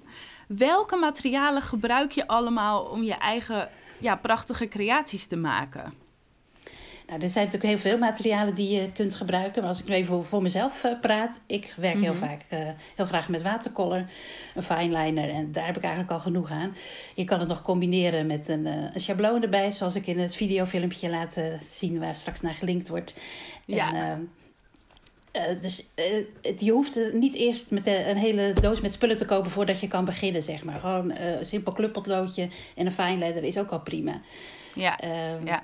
Welke 0.47 0.95
materialen 0.95 1.61
gebruik 1.61 2.11
je 2.11 2.27
allemaal 2.27 2.83
om 2.83 3.03
je 3.03 3.13
eigen 3.13 3.69
ja, 3.97 4.15
prachtige 4.15 4.67
creaties 4.67 5.27
te 5.27 5.35
maken? 5.35 5.93
Nou, 7.07 7.21
er 7.21 7.29
zijn 7.29 7.45
natuurlijk 7.45 7.73
heel 7.73 7.91
veel 7.91 7.97
materialen 7.99 8.55
die 8.55 8.69
je 8.81 8.91
kunt 8.91 9.15
gebruiken. 9.15 9.61
Maar 9.61 9.69
als 9.71 9.79
ik 9.79 9.87
nu 9.87 9.95
even 9.95 10.07
voor, 10.13 10.23
voor 10.25 10.41
mezelf 10.41 10.83
eh, 10.83 10.91
praat. 11.01 11.39
Ik 11.45 11.73
werk 11.77 11.99
heel 11.99 12.13
Mhm. 12.13 12.25
vaak, 12.25 12.41
eh, 12.49 12.59
heel 12.95 13.05
graag 13.05 13.29
met 13.29 13.41
watercolor, 13.41 14.05
een 14.55 14.63
fineliner. 14.63 15.29
En 15.29 15.51
daar 15.51 15.65
heb 15.65 15.77
ik 15.77 15.81
eigenlijk 15.83 16.11
al 16.13 16.19
genoeg 16.19 16.51
aan. 16.51 16.75
Je 17.15 17.23
kan 17.23 17.39
het 17.39 17.47
nog 17.47 17.61
combineren 17.61 18.27
met 18.27 18.47
een, 18.47 18.65
eh, 18.67 18.73
een 18.93 18.99
schabloon 19.01 19.41
erbij. 19.43 19.71
Zoals 19.71 19.95
ik 19.95 20.07
in 20.07 20.19
het 20.19 20.35
videofilmpje 20.35 21.09
laat 21.09 21.41
zien 21.71 21.99
waar 21.99 22.15
straks 22.15 22.41
naar 22.41 22.53
gelinkt 22.53 22.87
wordt. 22.89 23.13
Ja. 23.65 23.93
En, 23.93 24.29
dus 25.61 25.87
het, 26.41 26.59
je 26.61 26.71
hoeft 26.71 26.99
niet 27.13 27.33
eerst 27.33 27.71
met 27.71 27.83
de- 27.85 28.05
een 28.09 28.17
hele 28.17 28.53
doos 28.61 28.81
met 28.81 28.93
spullen 28.93 29.17
te 29.17 29.25
kopen 29.25 29.51
voordat 29.51 29.79
je 29.79 29.87
kan 29.87 30.05
beginnen, 30.05 30.43
zeg 30.43 30.63
maar. 30.63 30.79
Gewoon 30.79 31.11
een 31.15 31.45
simpel 31.45 31.73
clubpotloodje 31.73 32.47
en 32.75 32.85
een 32.85 32.91
fineliner 32.91 33.43
is 33.43 33.57
ook 33.57 33.69
al 33.69 33.79
prima. 33.79 34.21
Ja, 34.75 34.99
Ehm, 34.99 35.45
ja. 35.45 35.63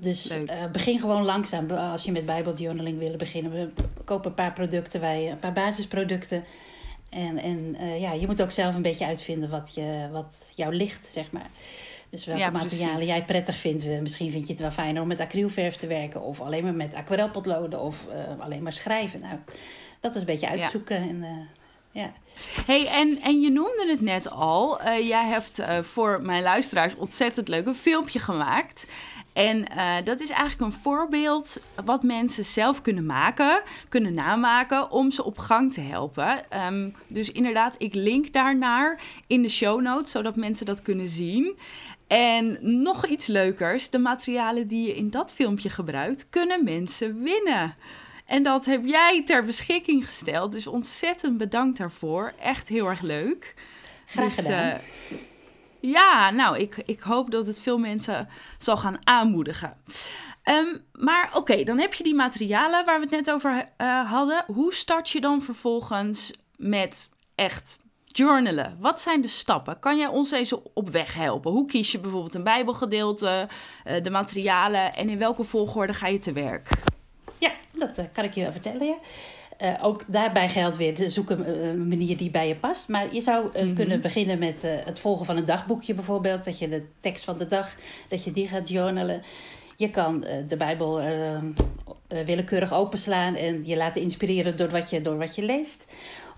Dus 0.00 0.28
eh, 0.28 0.64
bijgin 0.72 0.98
gewoon 0.98 1.24
langzaam 1.24 1.70
als 1.70 2.04
je 2.04 2.12
met 2.12 2.26
bijbeljournaling 2.26 2.98
willen 2.98 3.18
beginnen. 3.18 3.52
We 3.52 3.70
kopen 4.04 4.26
een 4.26 4.34
paar 4.34 4.52
producten, 4.52 5.00
wij, 5.00 5.30
een 5.30 5.38
paar 5.38 5.52
basisproducten. 5.52 6.44
En, 7.14 7.38
en 7.38 7.76
eh, 7.78 8.00
ja, 8.00 8.12
je 8.12 8.26
moet 8.26 8.42
ook 8.42 8.50
zelf 8.50 8.74
een 8.74 8.82
beetje 8.82 9.06
uitvinden 9.06 9.50
wat, 9.50 9.72
je, 9.74 10.08
wat 10.12 10.46
jou 10.54 10.74
ligt, 10.74 11.08
zeg 11.12 11.30
maar. 11.30 11.46
Dus 12.10 12.24
welke 12.24 12.40
Ja, 12.40 12.50
materialen 12.50 13.06
jij 13.06 13.24
prettig 13.24 13.56
vindt. 13.56 13.86
Misschien 14.00 14.30
vind 14.30 14.46
je 14.46 14.52
het 14.52 14.62
wel 14.62 14.70
fijner 14.70 15.02
om 15.02 15.08
met 15.08 15.20
acrylverf 15.20 15.76
te 15.76 15.86
werken. 15.86 16.20
Of 16.20 16.40
alleen 16.40 16.64
maar 16.64 16.74
met 16.74 16.94
aquarelpotloden. 16.94 17.80
Of 17.80 17.96
eh, 18.06 18.44
alleen 18.44 18.62
maar 18.62 18.72
schrijven. 18.72 19.20
Nou, 19.20 19.36
dat 20.00 20.14
is 20.14 20.20
een 20.20 20.26
beetje 20.26 20.46
Ja. 20.46 20.52
uitzoeken. 20.52 20.96
En, 20.96 21.22
eh, 21.22 21.30
ja. 21.90 22.12
Hey, 22.66 22.86
en, 22.86 23.20
en 23.20 23.40
je 23.40 23.50
noemde 23.50 23.86
het 23.88 24.00
net 24.00 24.30
al. 24.30 24.82
jij 24.84 25.26
hebt 25.26 25.62
voor 25.80 26.22
mijn 26.22 26.42
luisteraars 26.42 26.94
ontzettend 26.96 27.48
leuk 27.48 27.66
een 27.66 27.74
filmpje 27.74 28.18
gemaakt. 28.18 28.86
En 29.34 29.68
eh, 29.68 29.94
dat 30.04 30.20
is 30.20 30.30
eigenlijk 30.30 30.72
een 30.72 30.80
voorbeeld 30.80 31.60
wat 31.84 32.02
mensen 32.02 32.44
zelf 32.44 32.82
kunnen 32.82 33.06
maken, 33.06 33.62
kunnen 33.88 34.14
namaken 34.14 34.90
om 34.90 35.10
ze 35.10 35.24
op 35.24 35.38
gang 35.38 35.72
te 35.72 35.80
helpen. 35.80 36.50
Ehm, 36.50 36.90
dus 37.06 37.32
inderdaad, 37.32 37.74
ik 37.78 37.94
link 37.94 38.32
daarnaar 38.32 39.00
in 39.26 39.42
de 39.42 39.48
show 39.48 39.80
notes, 39.80 40.10
zodat 40.10 40.36
mensen 40.36 40.66
dat 40.66 40.82
kunnen 40.82 41.08
zien. 41.08 41.58
En 42.06 42.58
nog 42.82 43.06
iets 43.06 43.26
leukers, 43.26 43.90
de 43.90 43.98
materialen 43.98 44.66
die 44.66 44.86
je 44.86 44.94
in 44.94 45.10
dat 45.10 45.32
filmpje 45.32 45.70
gebruikt, 45.70 46.26
kunnen 46.30 46.64
mensen 46.64 47.22
winnen. 47.22 47.74
En 48.26 48.42
dat 48.42 48.64
heb 48.64 48.86
jij 48.86 49.22
ter 49.24 49.44
beschikking 49.44 50.04
gesteld. 50.04 50.52
Dus 50.52 50.66
ontzettend 50.66 51.38
bedankt 51.38 51.78
daarvoor. 51.78 52.32
Echt 52.40 52.68
heel 52.68 52.88
erg 52.88 53.00
leuk. 53.00 53.54
Graag 54.06 54.34
dus, 54.34 54.44
gedaan. 54.44 54.80
Ja, 55.90 56.30
nou, 56.30 56.58
ik, 56.58 56.76
ik 56.84 57.00
hoop 57.00 57.30
dat 57.30 57.46
het 57.46 57.60
veel 57.60 57.78
mensen 57.78 58.28
zal 58.58 58.76
gaan 58.76 59.06
aanmoedigen. 59.06 59.76
Ehm, 60.42 60.76
maar 60.92 61.30
oké, 61.34 61.64
dan 61.64 61.78
heb 61.78 61.94
je 61.94 62.02
die 62.02 62.14
materialen 62.14 62.84
waar 62.84 62.96
we 62.96 63.06
het 63.06 63.14
net 63.26 63.30
over 63.30 63.68
eh, 63.76 64.10
hadden. 64.10 64.44
Hoe 64.46 64.74
start 64.74 65.10
je 65.10 65.20
dan 65.20 65.42
vervolgens 65.42 66.32
met 66.56 67.08
echt 67.34 67.78
journalen? 68.04 68.76
Wat 68.80 69.00
zijn 69.00 69.20
de 69.20 69.28
stappen? 69.28 69.78
Kan 69.78 69.98
jij 69.98 70.06
ons 70.06 70.30
eens 70.30 70.52
op 70.74 70.90
weg 70.90 71.14
helpen? 71.14 71.52
Hoe 71.52 71.66
kies 71.66 71.92
je 71.92 72.00
bijvoorbeeld 72.00 72.34
een 72.34 72.44
bijbelgedeelte, 72.44 73.48
eh, 73.84 74.00
de 74.00 74.10
materialen 74.10 74.94
en 74.94 75.08
in 75.08 75.18
welke 75.18 75.44
volgorde 75.44 75.94
ga 75.94 76.06
je 76.06 76.18
te 76.18 76.32
werk? 76.32 76.68
Ja, 77.38 77.52
dat 77.72 77.98
eh, 77.98 78.04
kan 78.12 78.24
ik 78.24 78.34
je 78.34 78.42
wel 78.42 78.52
vertellen. 78.52 78.86
Ja. 78.86 78.96
Eh, 79.56 79.74
ook 79.82 80.02
daarbij 80.06 80.48
geldt 80.48 80.76
weer, 80.76 81.10
zoek 81.10 81.30
een, 81.30 81.64
een 81.68 81.88
manier 81.88 82.16
die 82.16 82.30
bij 82.30 82.48
je 82.48 82.56
past. 82.56 82.88
Maar 82.88 83.14
je 83.14 83.20
zou 83.20 83.48
eh, 83.52 83.64
Mhm. 83.64 83.74
kunnen 83.74 84.00
beginnen 84.00 84.38
met 84.38 84.64
eh, 84.64 84.72
het 84.84 84.98
volgen 84.98 85.26
van 85.26 85.36
een 85.36 85.44
dagboekje 85.44 85.94
bijvoorbeeld. 85.94 86.44
Dat 86.44 86.58
je 86.58 86.68
de 86.68 86.82
tekst 87.00 87.24
van 87.24 87.38
de 87.38 87.46
dag, 87.46 87.76
dat 88.08 88.24
je 88.24 88.32
die 88.32 88.48
gaat 88.48 88.68
journalen. 88.68 89.22
Je 89.76 89.90
kan 89.90 90.20
de 90.48 90.56
Bijbel 90.56 91.00
willekeurig 92.08 92.72
openslaan 92.72 93.34
en 93.34 93.66
je 93.66 93.76
laten 93.76 94.02
inspireren 94.02 94.56
door 94.56 94.68
wat 94.68 94.90
je, 94.90 95.00
door 95.00 95.18
wat 95.18 95.34
je 95.34 95.42
leest. 95.42 95.86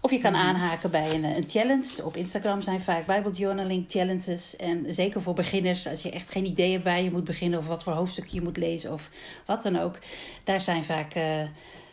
Of 0.01 0.11
je 0.11 0.19
kan 0.19 0.33
Mhm. 0.33 0.41
aanhaken 0.41 0.91
bij 0.91 1.15
een, 1.15 1.25
een 1.25 1.45
challenge. 1.49 2.05
Op 2.05 2.17
Instagram 2.17 2.61
zijn 2.61 2.81
vaak 2.81 3.07
Bijbeljournaling 3.07 3.85
challenges. 3.89 4.57
En 4.57 4.87
zeker 4.95 5.23
voor 5.23 5.35
beginners, 5.35 5.89
als 5.89 6.03
je 6.03 6.11
echt 6.11 6.31
geen 6.31 6.45
idee 6.47 6.73
hebt 6.73 6.85
waar 6.85 7.03
je 7.03 7.11
moet 7.11 7.25
beginnen... 7.25 7.59
of 7.59 7.67
wat 7.67 7.83
voor 7.83 7.93
hoofdstuk 7.93 8.27
je 8.27 8.43
moet 8.43 8.57
lezen 8.57 8.93
of 8.93 9.11
wat 9.47 9.63
dan 9.63 9.79
ook. 9.79 9.99
Daar 10.45 10.61
zijn 10.61 10.85
vaak... 10.85 11.15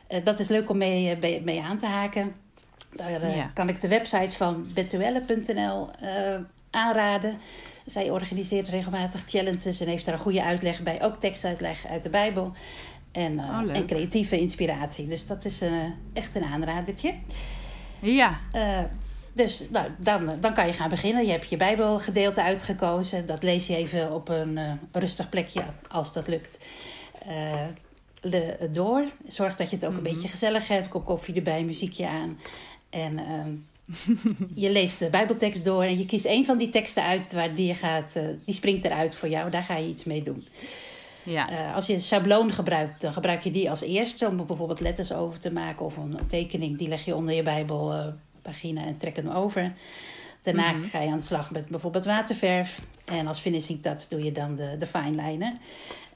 eh, 0.08 0.26
dat 0.26 0.40
is 0.40 0.48
leuk 0.48 0.70
om 0.70 0.78
mee, 0.78 1.16
eh, 1.16 1.44
mee, 1.44 1.62
aan 1.62 1.78
te 1.78 1.86
haken. 1.86 2.36
Daar 2.96 3.22
eh, 3.22 3.36
Ja. 3.36 3.52
kan 3.54 3.70
ik 3.70 3.82
de 3.82 3.88
website 3.88 4.36
van 4.36 4.66
betuelle.nl 4.74 5.90
aanraden. 6.70 7.38
Zij 7.86 8.10
organiseert 8.10 8.68
regelmatig 8.68 9.26
challenges 9.28 9.80
en 9.80 9.88
heeft 9.88 10.06
daar 10.06 10.14
een 10.14 10.20
goede 10.20 10.44
uitleg 10.44 10.84
bij. 10.84 11.04
Ook 11.04 11.20
tekstuitleg 11.20 11.86
uit 11.88 12.04
de 12.04 12.10
Bijbel. 12.10 12.52
En, 13.12 13.40
Oh, 13.40 13.76
en 13.76 13.86
creatieve 13.86 14.40
inspiratie. 14.40 15.08
Dus 15.08 15.26
dat 15.28 15.46
is 15.46 15.62
echt 16.14 16.36
een 16.36 16.44
aanradertje. 16.44 17.14
Ja, 18.00 18.38
dus 19.34 19.64
nou, 19.70 19.90
dan, 19.98 20.32
dan 20.40 20.54
kan 20.54 20.68
je 20.68 20.74
gaan 20.74 20.90
beginnen. 20.90 21.26
Je 21.26 21.32
hebt 21.32 21.50
je 21.50 21.58
Bijbelgedeelte 21.58 22.42
uitgekozen. 22.42 23.26
Dat 23.26 23.44
lees 23.44 23.68
je 23.68 23.76
even 23.76 24.14
op 24.14 24.30
een 24.30 24.80
rustig 24.92 25.30
plekje, 25.30 25.62
als 25.90 26.14
dat 26.14 26.28
lukt. 26.28 26.66
Eh, 28.24 28.32
le- 28.32 28.70
door. 28.72 29.06
Zorg 29.28 29.56
dat 29.56 29.70
je 29.70 29.76
het 29.76 29.86
ook 29.86 29.92
Mhm. 29.94 30.06
een 30.06 30.14
beetje 30.14 30.28
gezellig 30.28 30.68
hebt. 30.68 30.88
Kop 30.88 31.06
koffie 31.06 31.36
erbij, 31.36 31.64
muziekje 31.64 32.08
aan. 32.08 32.40
En 32.90 33.18
ehm, 33.20 33.52
je 34.64 34.70
leest 34.70 35.00
de 35.00 35.10
Bijbeltekst 35.10 35.64
door 35.64 35.84
en 35.84 35.98
je 35.98 36.06
kiest 36.06 36.26
een 36.26 36.46
van 36.46 36.58
die 36.58 36.70
teksten 36.70 37.04
uit 37.04 37.34
waar 37.34 37.56
die 37.56 37.68
je 37.68 37.76
gaat, 37.76 38.14
uh, 38.18 38.24
die 38.46 38.56
springt 38.56 38.86
eruit 38.86 39.16
voor 39.16 39.30
jou. 39.30 39.50
Daar 39.50 39.64
ga 39.64 39.78
je 39.78 39.88
iets 39.88 40.04
mee 40.04 40.24
doen. 40.24 40.48
Ja. 41.24 41.52
Uh, 41.52 41.76
als 41.76 41.88
je 41.88 41.94
een 41.94 42.02
schabloon 42.02 42.52
gebruikt, 42.52 43.02
dan 43.02 43.14
gebruik 43.14 43.44
je 43.44 43.52
die 43.52 43.70
als 43.70 43.82
eerste 43.82 44.28
om 44.28 44.46
bijvoorbeeld 44.46 44.80
letters 44.80 45.12
over 45.12 45.40
te 45.40 45.52
maken 45.52 45.86
of 45.86 45.98
een 45.98 46.20
tekening. 46.28 46.78
Die 46.78 46.88
leg 46.88 47.06
je 47.06 47.16
onder 47.16 47.34
je 47.36 47.44
Bijbelpagina 47.44 48.86
en 48.86 48.98
trek 48.98 49.16
hem 49.16 49.30
over. 49.30 49.74
Daarna 50.42 50.72
mm 50.72 50.80
-hmm. 50.80 50.90
ga 50.90 51.00
je 51.02 51.12
aan 51.12 51.18
de 51.18 51.24
slag 51.24 51.52
met 51.52 51.68
bijvoorbeeld 51.68 52.06
waterverf. 52.06 52.86
En 53.06 53.28
als 53.28 53.40
finishing 53.40 53.82
touch 53.82 54.08
doe 54.08 54.24
je 54.24 54.32
dan 54.32 54.56
de, 54.56 54.76
de 54.80 54.88
fine 54.88 55.12
lijnen. 55.16 55.58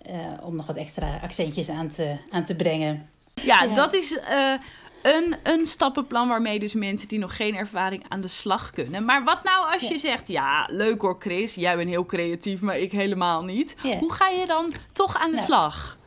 Uh, 0.10 0.14
om 0.42 0.56
nog 0.56 0.66
wat 0.66 0.76
extra 0.76 1.20
accentjes 1.22 1.70
aan 1.70 1.92
te, 1.92 2.18
aan 2.30 2.44
te 2.44 2.56
brengen. 2.56 3.10
Ja, 3.34 3.64
ja. 3.64 3.74
dat 3.74 3.94
is 3.94 4.12
uh, 4.12 4.54
een, 5.02 5.36
een 5.44 5.66
stappenplan 5.66 6.28
waarmee 6.28 6.60
dus 6.60 6.74
mensen 6.74 7.08
die 7.08 7.20
nog 7.20 7.36
geen 7.36 7.56
ervaring 7.56 8.06
aan 8.08 8.22
de 8.22 8.28
slag 8.28 8.70
kunnen. 8.70 9.06
Maar 9.06 9.24
wat 9.24 9.44
nou 9.44 9.74
als 9.74 9.82
ja. 9.82 9.90
je 9.90 9.98
zegt, 9.98 10.28
ja, 10.28 10.68
leuk 10.72 11.02
hoor 11.02 11.16
Chris, 11.20 11.56
jij 11.56 11.76
bent 11.76 11.90
heel 11.90 12.06
creatief, 12.06 12.62
maar 12.62 12.80
ik 12.80 12.92
helemaal 12.92 13.44
niet. 13.44 13.76
Ja. 13.84 13.98
Hoe 13.98 14.14
ga 14.14 14.28
je 14.28 14.46
dan 14.46 14.74
toch 14.94 15.18
aan 15.18 15.30
de 15.30 15.36
nou, 15.36 15.46
slag? 15.46 15.98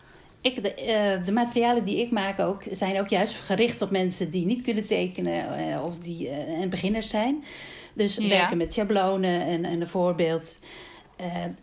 Ik, 0.41 0.63
de, 0.63 0.75
uh, 1.19 1.27
de, 1.27 1.33
materialen 1.33 1.85
die 1.85 2.01
ik 2.01 2.11
maak 2.11 2.39
ook, 2.39 2.63
zijn 2.71 3.01
ook 3.01 3.09
juist 3.09 3.35
gericht 3.35 3.83
op 3.83 3.91
mensen 3.91 4.31
die 4.31 4.47
niet 4.47 4.63
kunnen 4.63 4.87
tekenen 4.87 5.69
uh, 5.69 5.85
of 5.85 5.99
die 5.99 6.31
uh, 6.31 6.69
beginners 6.69 7.09
zijn. 7.09 7.45
Dus 7.93 8.17
ja. 8.17 8.29
werken 8.29 8.57
met 8.57 8.73
schablonen 8.73 9.47
en, 9.47 9.65
en 9.65 9.81
een 9.81 9.89
voorbeeld. 9.89 10.59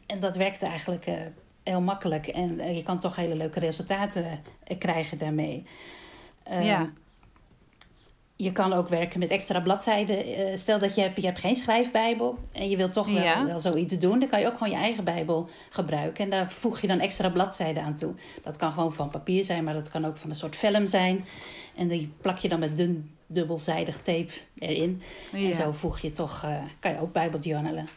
en 0.08 0.20
dat 0.20 0.36
werkt 0.36 0.62
eigenlijk 0.62 1.06
heel 1.68 1.82
makkelijk. 1.82 2.28
En 2.28 2.76
je 2.76 2.84
kan 2.84 3.00
toch 3.00 3.16
hele 3.16 3.36
leuke 3.36 3.60
resultaten 3.60 4.26
krijgen 4.78 5.18
daarmee. 5.18 5.66
ja 6.62 6.90
je 8.38 8.52
kan 8.52 8.74
ook 8.74 8.88
werken 8.88 9.20
met 9.20 9.30
extra 9.30 9.60
bladzijden. 9.60 10.30
Uh, 10.30 10.58
stel 10.58 10.80
dat 10.80 10.96
je 10.96 11.02
hebt, 11.02 11.22
je 11.22 11.26
hebt 11.26 11.40
geen 11.40 11.56
schrijfbijbel 11.56 12.38
en 12.52 12.70
je 12.70 12.78
wilt 12.78 12.94
toch 12.94 13.12
wel, 13.12 13.24
ja. 13.24 13.46
wel 13.46 13.60
zoiets 13.60 13.98
doen. 13.98 14.20
Dan 14.20 14.30
kan 14.30 14.40
je 14.40 14.48
ook 14.48 14.58
gewoon 14.58 14.74
je 14.74 14.80
eigen 14.80 15.04
bijbel 15.04 15.50
gebruiken. 15.70 16.24
En 16.24 16.30
daar 16.30 16.52
voeg 16.52 16.80
je 16.80 16.88
dan 16.88 17.00
extra 17.00 17.30
bladzijden 17.30 17.84
aan 17.84 17.96
toe. 17.96 18.14
Dat 18.44 18.58
kan 18.58 18.72
gewoon 18.72 18.94
van 18.94 19.10
papier 19.10 19.44
zijn, 19.44 19.64
maar 19.64 19.74
dat 19.74 19.90
kan 19.90 20.06
ook 20.06 20.18
van 20.18 20.30
een 20.30 20.36
soort 20.36 20.56
film 20.56 20.88
zijn. 20.88 21.26
En 21.76 21.88
die 21.88 22.12
plak 22.22 22.38
je 22.38 22.50
dan 22.50 22.60
met 22.60 22.78
dun 22.78 23.12
dubbelzijdig 23.28 23.96
tape 23.96 24.34
erin. 24.60 25.02
Ja. 25.32 25.48
En 25.48 25.56
zo 25.56 25.72
voeg 25.72 26.00
je 26.00 26.12
toch, 26.12 26.44
uh, 26.46 26.58
kan 26.80 26.92
je 26.92 27.02
ook 27.02 27.14
bijbeljournalen. 27.14 27.88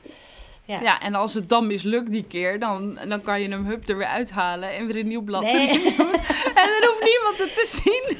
Ja. 0.70 0.80
ja, 0.80 1.00
en 1.00 1.14
als 1.14 1.34
het 1.34 1.48
dan 1.48 1.66
mislukt 1.66 2.10
die 2.10 2.24
keer, 2.24 2.58
dan, 2.58 2.98
dan 3.08 3.22
kan 3.22 3.40
je 3.40 3.48
hem 3.48 3.64
hup 3.64 3.88
er 3.88 3.96
weer 3.96 4.06
uithalen 4.06 4.74
en 4.74 4.86
weer 4.86 4.96
een 4.96 5.08
nieuw 5.08 5.22
blad 5.22 5.42
nee. 5.42 5.68
erin 5.68 5.94
doen. 5.96 6.12
en 6.60 6.68
dan 6.70 6.88
hoeft 6.88 7.04
niemand 7.04 7.38
het 7.38 7.54
te 7.54 7.80
zien. 7.82 8.16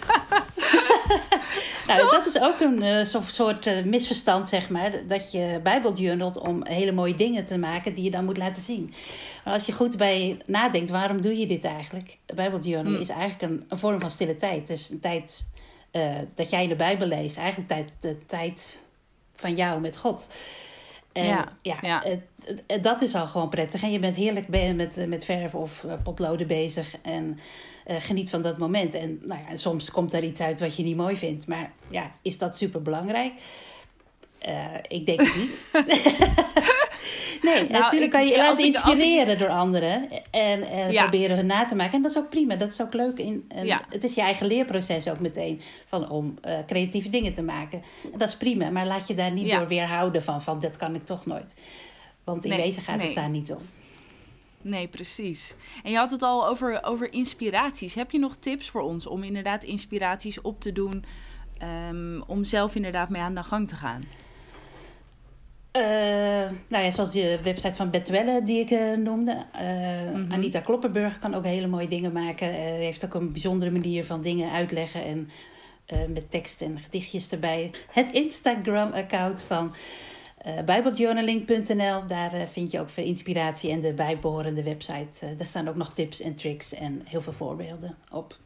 nou, 1.87 2.11
dat 2.11 2.27
is 2.27 2.41
ook 2.41 2.61
een 2.61 2.83
uh, 2.83 3.23
soort 3.27 3.67
uh, 3.67 3.85
misverstand, 3.85 4.49
zeg 4.49 4.69
maar. 4.69 4.93
Dat 5.09 5.33
je 5.33 5.61
bijbeljournalt 5.63 6.39
om 6.39 6.67
hele 6.67 6.93
mooie 6.93 7.15
dingen 7.15 7.47
te 7.47 7.59
maken 7.59 7.95
die 7.95 8.05
je 8.05 8.11
dan 8.11 8.25
moet 8.25 8.37
laten 8.37 8.63
zien. 8.63 8.95
Maar 9.45 9.55
als 9.55 9.67
je 9.67 9.73
goed 9.73 9.97
bij 9.97 10.39
nadenkt, 10.47 10.91
waarom 10.91 11.21
doe 11.21 11.39
je 11.39 11.47
dit 11.47 11.65
eigenlijk? 11.65 12.17
Bijbeljournal 12.35 12.93
hmm. 12.93 13.03
is 13.03 13.09
eigenlijk 13.09 13.53
een, 13.53 13.65
een, 13.69 13.79
vorm 13.79 14.01
van 14.01 14.11
stille 14.11 14.37
tijd. 14.37 14.67
Dus 14.67 14.91
een 14.91 15.01
tijd 15.01 15.47
uh, 15.93 16.15
dat 16.35 16.51
jij 16.51 16.67
de 16.67 16.77
Bijbel 16.77 17.07
leest. 17.07 17.37
Eigenlijk 17.37 17.69
tijd, 17.69 17.93
de 18.01 18.27
tijd 18.27 18.79
van 19.35 19.55
jou 19.55 19.81
met 19.81 19.97
God. 19.97 20.29
En 21.13 21.25
ja, 21.25 21.49
ja, 21.63 21.79
ja. 21.81 22.03
Het, 22.05 22.21
het, 22.67 22.83
dat 22.83 23.03
is 23.03 23.15
al 23.15 23.27
gewoon 23.27 23.49
prettig. 23.49 23.83
En 23.83 23.93
je 23.93 23.99
bent 23.99 24.17
heerlijk 24.17 24.49
met, 24.49 25.09
met 25.09 25.25
verf 25.25 25.55
of 25.55 25.87
potloden 26.03 26.47
bezig. 26.47 26.95
En 27.03 27.39
uh, 27.87 27.97
geniet 27.99 28.31
van 28.31 28.43
dat 28.43 28.59
moment. 28.59 28.95
En 28.95 29.21
nou 29.23 29.41
ja, 29.49 29.57
soms 29.57 29.91
komt 29.91 30.13
er 30.13 30.25
iets 30.25 30.41
uit 30.41 30.61
wat 30.61 30.77
je 30.77 30.83
niet 30.83 30.97
mooi 30.97 31.17
vindt. 31.17 31.47
Maar 31.47 31.73
ja, 31.89 32.11
is 32.23 32.39
dat 32.39 32.57
super 32.57 32.83
belangrijk? 32.83 33.33
Uh, 34.49 34.75
ik 34.89 35.07
denk 35.07 35.21
het 35.21 35.37
niet. 35.37 35.69
nee, 37.55 37.69
nou, 37.69 37.83
natuurlijk 37.83 38.11
kan 38.11 38.25
je 38.25 38.31
je 38.31 38.37
laten 38.37 38.65
inspireren 38.65 39.33
ik... 39.33 39.39
door 39.39 39.49
anderen. 39.49 40.09
En, 40.31 40.63
en 40.63 40.93
ja. 40.93 41.03
proberen 41.03 41.37
hun 41.37 41.47
na 41.47 41.65
te 41.65 41.75
maken. 41.75 41.95
En 41.95 42.03
dat 42.03 42.11
is 42.11 42.19
ook 42.19 42.31
prima. 42.31 42.55
Dat 42.55 42.71
is 42.71 42.81
ook 42.81 42.95
leuk. 42.95 43.19
In, 43.19 43.45
en 43.49 43.67
ja. 43.67 43.83
Het 43.89 44.05
is 44.05 44.15
je 44.15 44.21
eigen 44.21 44.47
leerproces 44.47 45.09
ook 45.09 45.21
meteen. 45.21 45.61
Van, 45.87 46.11
om 46.11 46.39
uh, 46.45 46.59
creatieve 46.67 47.09
dingen 47.09 47.35
te 47.35 47.43
maken. 47.43 47.83
En 48.13 48.19
dat 48.19 48.29
is 48.29 48.37
prima. 48.37 48.71
Maar 48.71 48.87
laat 48.87 49.07
je 49.07 49.15
daar 49.15 49.33
niet 49.33 49.51
door 49.51 49.69
weerhouden 49.69 50.23
van. 50.23 50.43
Van 50.43 50.61
dat 50.61 50.77
kan 50.77 50.95
ik 50.95 51.07
toch 51.07 51.27
nooit. 51.27 51.55
Want 52.25 52.45
in 52.45 52.51
nee, 52.51 52.61
wezen 52.61 52.83
gaat 52.83 52.97
nee. 52.97 53.07
het 53.07 53.15
daar 53.15 53.29
niet 53.29 53.53
om. 53.53 53.63
Nee, 54.63 54.89
precies. 54.89 55.55
En 55.83 55.91
je 55.91 55.97
had 55.97 56.11
het 56.11 56.23
al 56.23 56.47
over, 56.49 56.85
over 56.85 57.13
inspiraties. 57.13 57.95
Heb 57.95 58.11
je 58.11 58.19
nog 58.19 58.37
tips 58.37 58.69
voor 58.69 58.81
ons 58.81 59.07
om 59.07 59.23
inderdaad 59.23 59.63
inspiraties 59.63 60.41
op 60.41 60.61
te 60.61 60.73
doen, 60.73 61.05
um, 61.91 62.23
om 62.27 62.45
zelf 62.45 62.75
inderdaad 62.75 63.09
mee 63.09 63.23
aan 63.23 63.35
de 63.35 63.43
gang 63.43 63.69
te 63.69 63.77
gaan? 63.77 64.05
Uh, 65.77 65.83
nou 66.69 66.85
ja, 66.85 66.91
zoals 66.91 67.13
de 67.13 67.39
website 67.43 67.75
van 67.75 67.91
Betwelle 67.91 68.43
die 68.43 68.61
ik 68.61 68.71
uh, 68.71 68.97
noemde. 68.97 69.45
Uh, 69.55 69.61
mm-hmm. 69.61 70.33
Anita 70.33 70.61
Kloppenburg 70.61 71.19
kan 71.19 71.35
ook 71.35 71.45
hele 71.45 71.67
mooie 71.67 71.89
dingen 71.89 72.13
maken. 72.13 72.49
heeft 72.53 73.05
ook 73.05 73.15
een 73.15 73.33
bijzondere 73.33 73.71
manier 73.71 74.05
van 74.05 74.23
dingen 74.23 74.51
uitleggen 74.53 75.05
en 75.05 75.31
met 76.09 76.31
tekst 76.31 76.63
en 76.63 76.79
gedichtjes 76.79 77.29
erbij. 77.29 77.71
Het 77.91 78.13
Instagram-account 78.13 79.43
van 79.43 79.75
Bijbeljournaling.nl, 80.65 82.07
daar 82.07 82.49
vind 82.53 82.71
je 82.71 82.81
ook 82.81 82.91
veel 82.91 83.05
inspiratie 83.05 83.71
en 83.71 83.81
de 83.81 83.93
bijbehorende 83.93 84.63
website. 84.63 85.37
Daar 85.37 85.47
staan 85.47 85.69
ook 85.69 85.77
nog 85.77 85.95
tips 85.95 86.21
en 86.21 86.35
tricks 86.35 86.75
en 86.75 87.03
heel 87.05 87.23
veel 87.23 87.33
voorbeelden 87.33 87.97
op. 88.13 88.37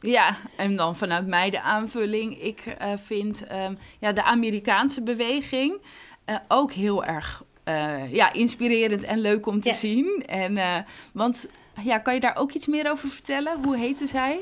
Ja, 0.00 0.36
en 0.56 0.76
dan 0.76 0.96
vanuit 0.96 1.26
mij 1.26 1.50
de 1.50 1.60
aanvulling. 1.60 2.42
Ik 2.42 2.76
vind 2.94 3.44
um, 3.52 3.78
ja, 4.00 4.12
de 4.12 4.22
Amerikaanse 4.22 5.02
beweging 5.02 5.80
ook 6.48 6.72
heel 6.72 7.04
erg 7.04 7.42
ja, 8.10 8.32
inspirerend 8.32 9.04
en 9.04 9.18
leuk 9.18 9.46
om 9.46 9.60
te 9.60 9.68
ja. 9.68 9.74
zien. 9.74 10.24
En, 10.26 10.84
want 11.12 11.48
ja, 11.82 11.98
kan 11.98 12.14
je 12.14 12.20
daar 12.20 12.36
ook 12.36 12.52
iets 12.52 12.66
meer 12.66 12.90
over 12.90 13.08
vertellen? 13.08 13.64
Hoe 13.64 13.76
heette 13.76 14.06
zij? 14.06 14.40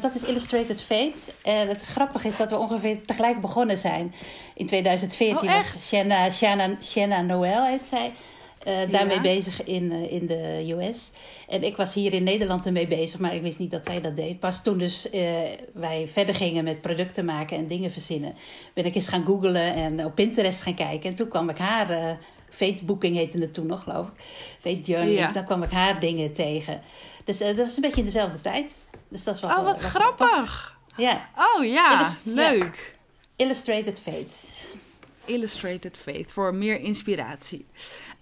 Dat 0.00 0.14
is 0.14 0.22
Illustrated 0.22 0.82
Fate. 0.82 1.32
En 1.42 1.68
het 1.68 1.80
grappige 1.80 2.28
is 2.28 2.36
dat 2.36 2.50
we 2.50 2.56
ongeveer 2.56 3.04
tegelijk 3.04 3.40
begonnen 3.40 3.78
zijn. 3.78 4.14
In 4.54 4.66
2014 4.66 5.48
oh, 5.48 5.56
was 5.56 5.88
Shanna, 5.88 6.30
Shanna, 6.30 6.76
Shanna 6.82 7.20
Noel, 7.20 7.64
heet 7.64 7.86
zij, 7.86 8.12
uh, 8.66 8.90
daarmee 8.90 9.16
ja. 9.16 9.22
bezig 9.22 9.64
in, 9.64 9.92
uh, 9.92 10.12
in 10.12 10.26
de 10.26 10.74
US. 10.78 11.10
En 11.48 11.62
ik 11.62 11.76
was 11.76 11.94
hier 11.94 12.12
in 12.12 12.22
Nederland 12.22 12.66
ermee 12.66 12.86
bezig, 12.86 13.20
maar 13.20 13.34
ik 13.34 13.42
wist 13.42 13.58
niet 13.58 13.70
dat 13.70 13.84
zij 13.84 14.00
dat 14.00 14.16
deed. 14.16 14.40
Pas 14.40 14.62
toen 14.62 14.78
dus 14.78 15.08
wij 15.72 16.08
verder 16.12 16.34
gingen 16.34 16.64
met 16.64 16.80
producten 16.80 17.24
maken 17.24 17.56
en 17.56 17.66
dingen 17.68 17.90
verzinnen, 17.92 18.34
ben 18.74 18.84
ik 18.84 18.94
eens 18.94 19.08
gaan 19.08 19.24
googlen 19.24 19.74
en 19.74 20.04
op 20.04 20.14
Pinterest 20.14 20.62
gaan 20.62 20.74
kijken. 20.74 21.10
En 21.10 21.16
toen 21.16 21.28
kwam 21.28 21.48
ik 21.48 21.58
haar, 21.58 22.18
Fate 22.50 22.84
Booking 22.84 23.16
heette 23.16 23.38
het 23.38 23.54
toen 23.54 23.66
nog, 23.66 23.82
geloof 23.82 24.08
ik. 24.08 24.24
Fate 24.60 24.80
Journey, 24.80 25.12
ja. 25.12 25.32
dan 25.32 25.44
kwam 25.44 25.62
ik 25.62 25.70
haar 25.70 26.00
dingen 26.00 26.32
tegen. 26.32 26.82
Dus 27.24 27.38
dat 27.38 27.56
was 27.56 27.76
een 27.76 27.82
beetje 27.82 27.98
in 27.98 28.04
dezelfde 28.04 28.40
tijd. 28.40 28.72
Dus 29.08 29.24
dat 29.24 29.34
is 29.34 29.40
wel 29.40 29.50
oh, 29.50 29.64
wat 29.64 29.80
wel, 29.80 29.90
grappig. 29.90 30.78
Ja. 30.96 31.28
Oh 31.36 31.64
ja, 31.64 32.00
Illust 32.00 32.26
leuk. 32.26 32.94
Ja. 33.36 33.44
Illustrated 33.44 34.00
Fate. 34.00 34.34
Illustrated 35.24 35.98
Fate, 35.98 36.24
voor 36.26 36.54
meer 36.54 36.80
inspiratie. 36.80 37.66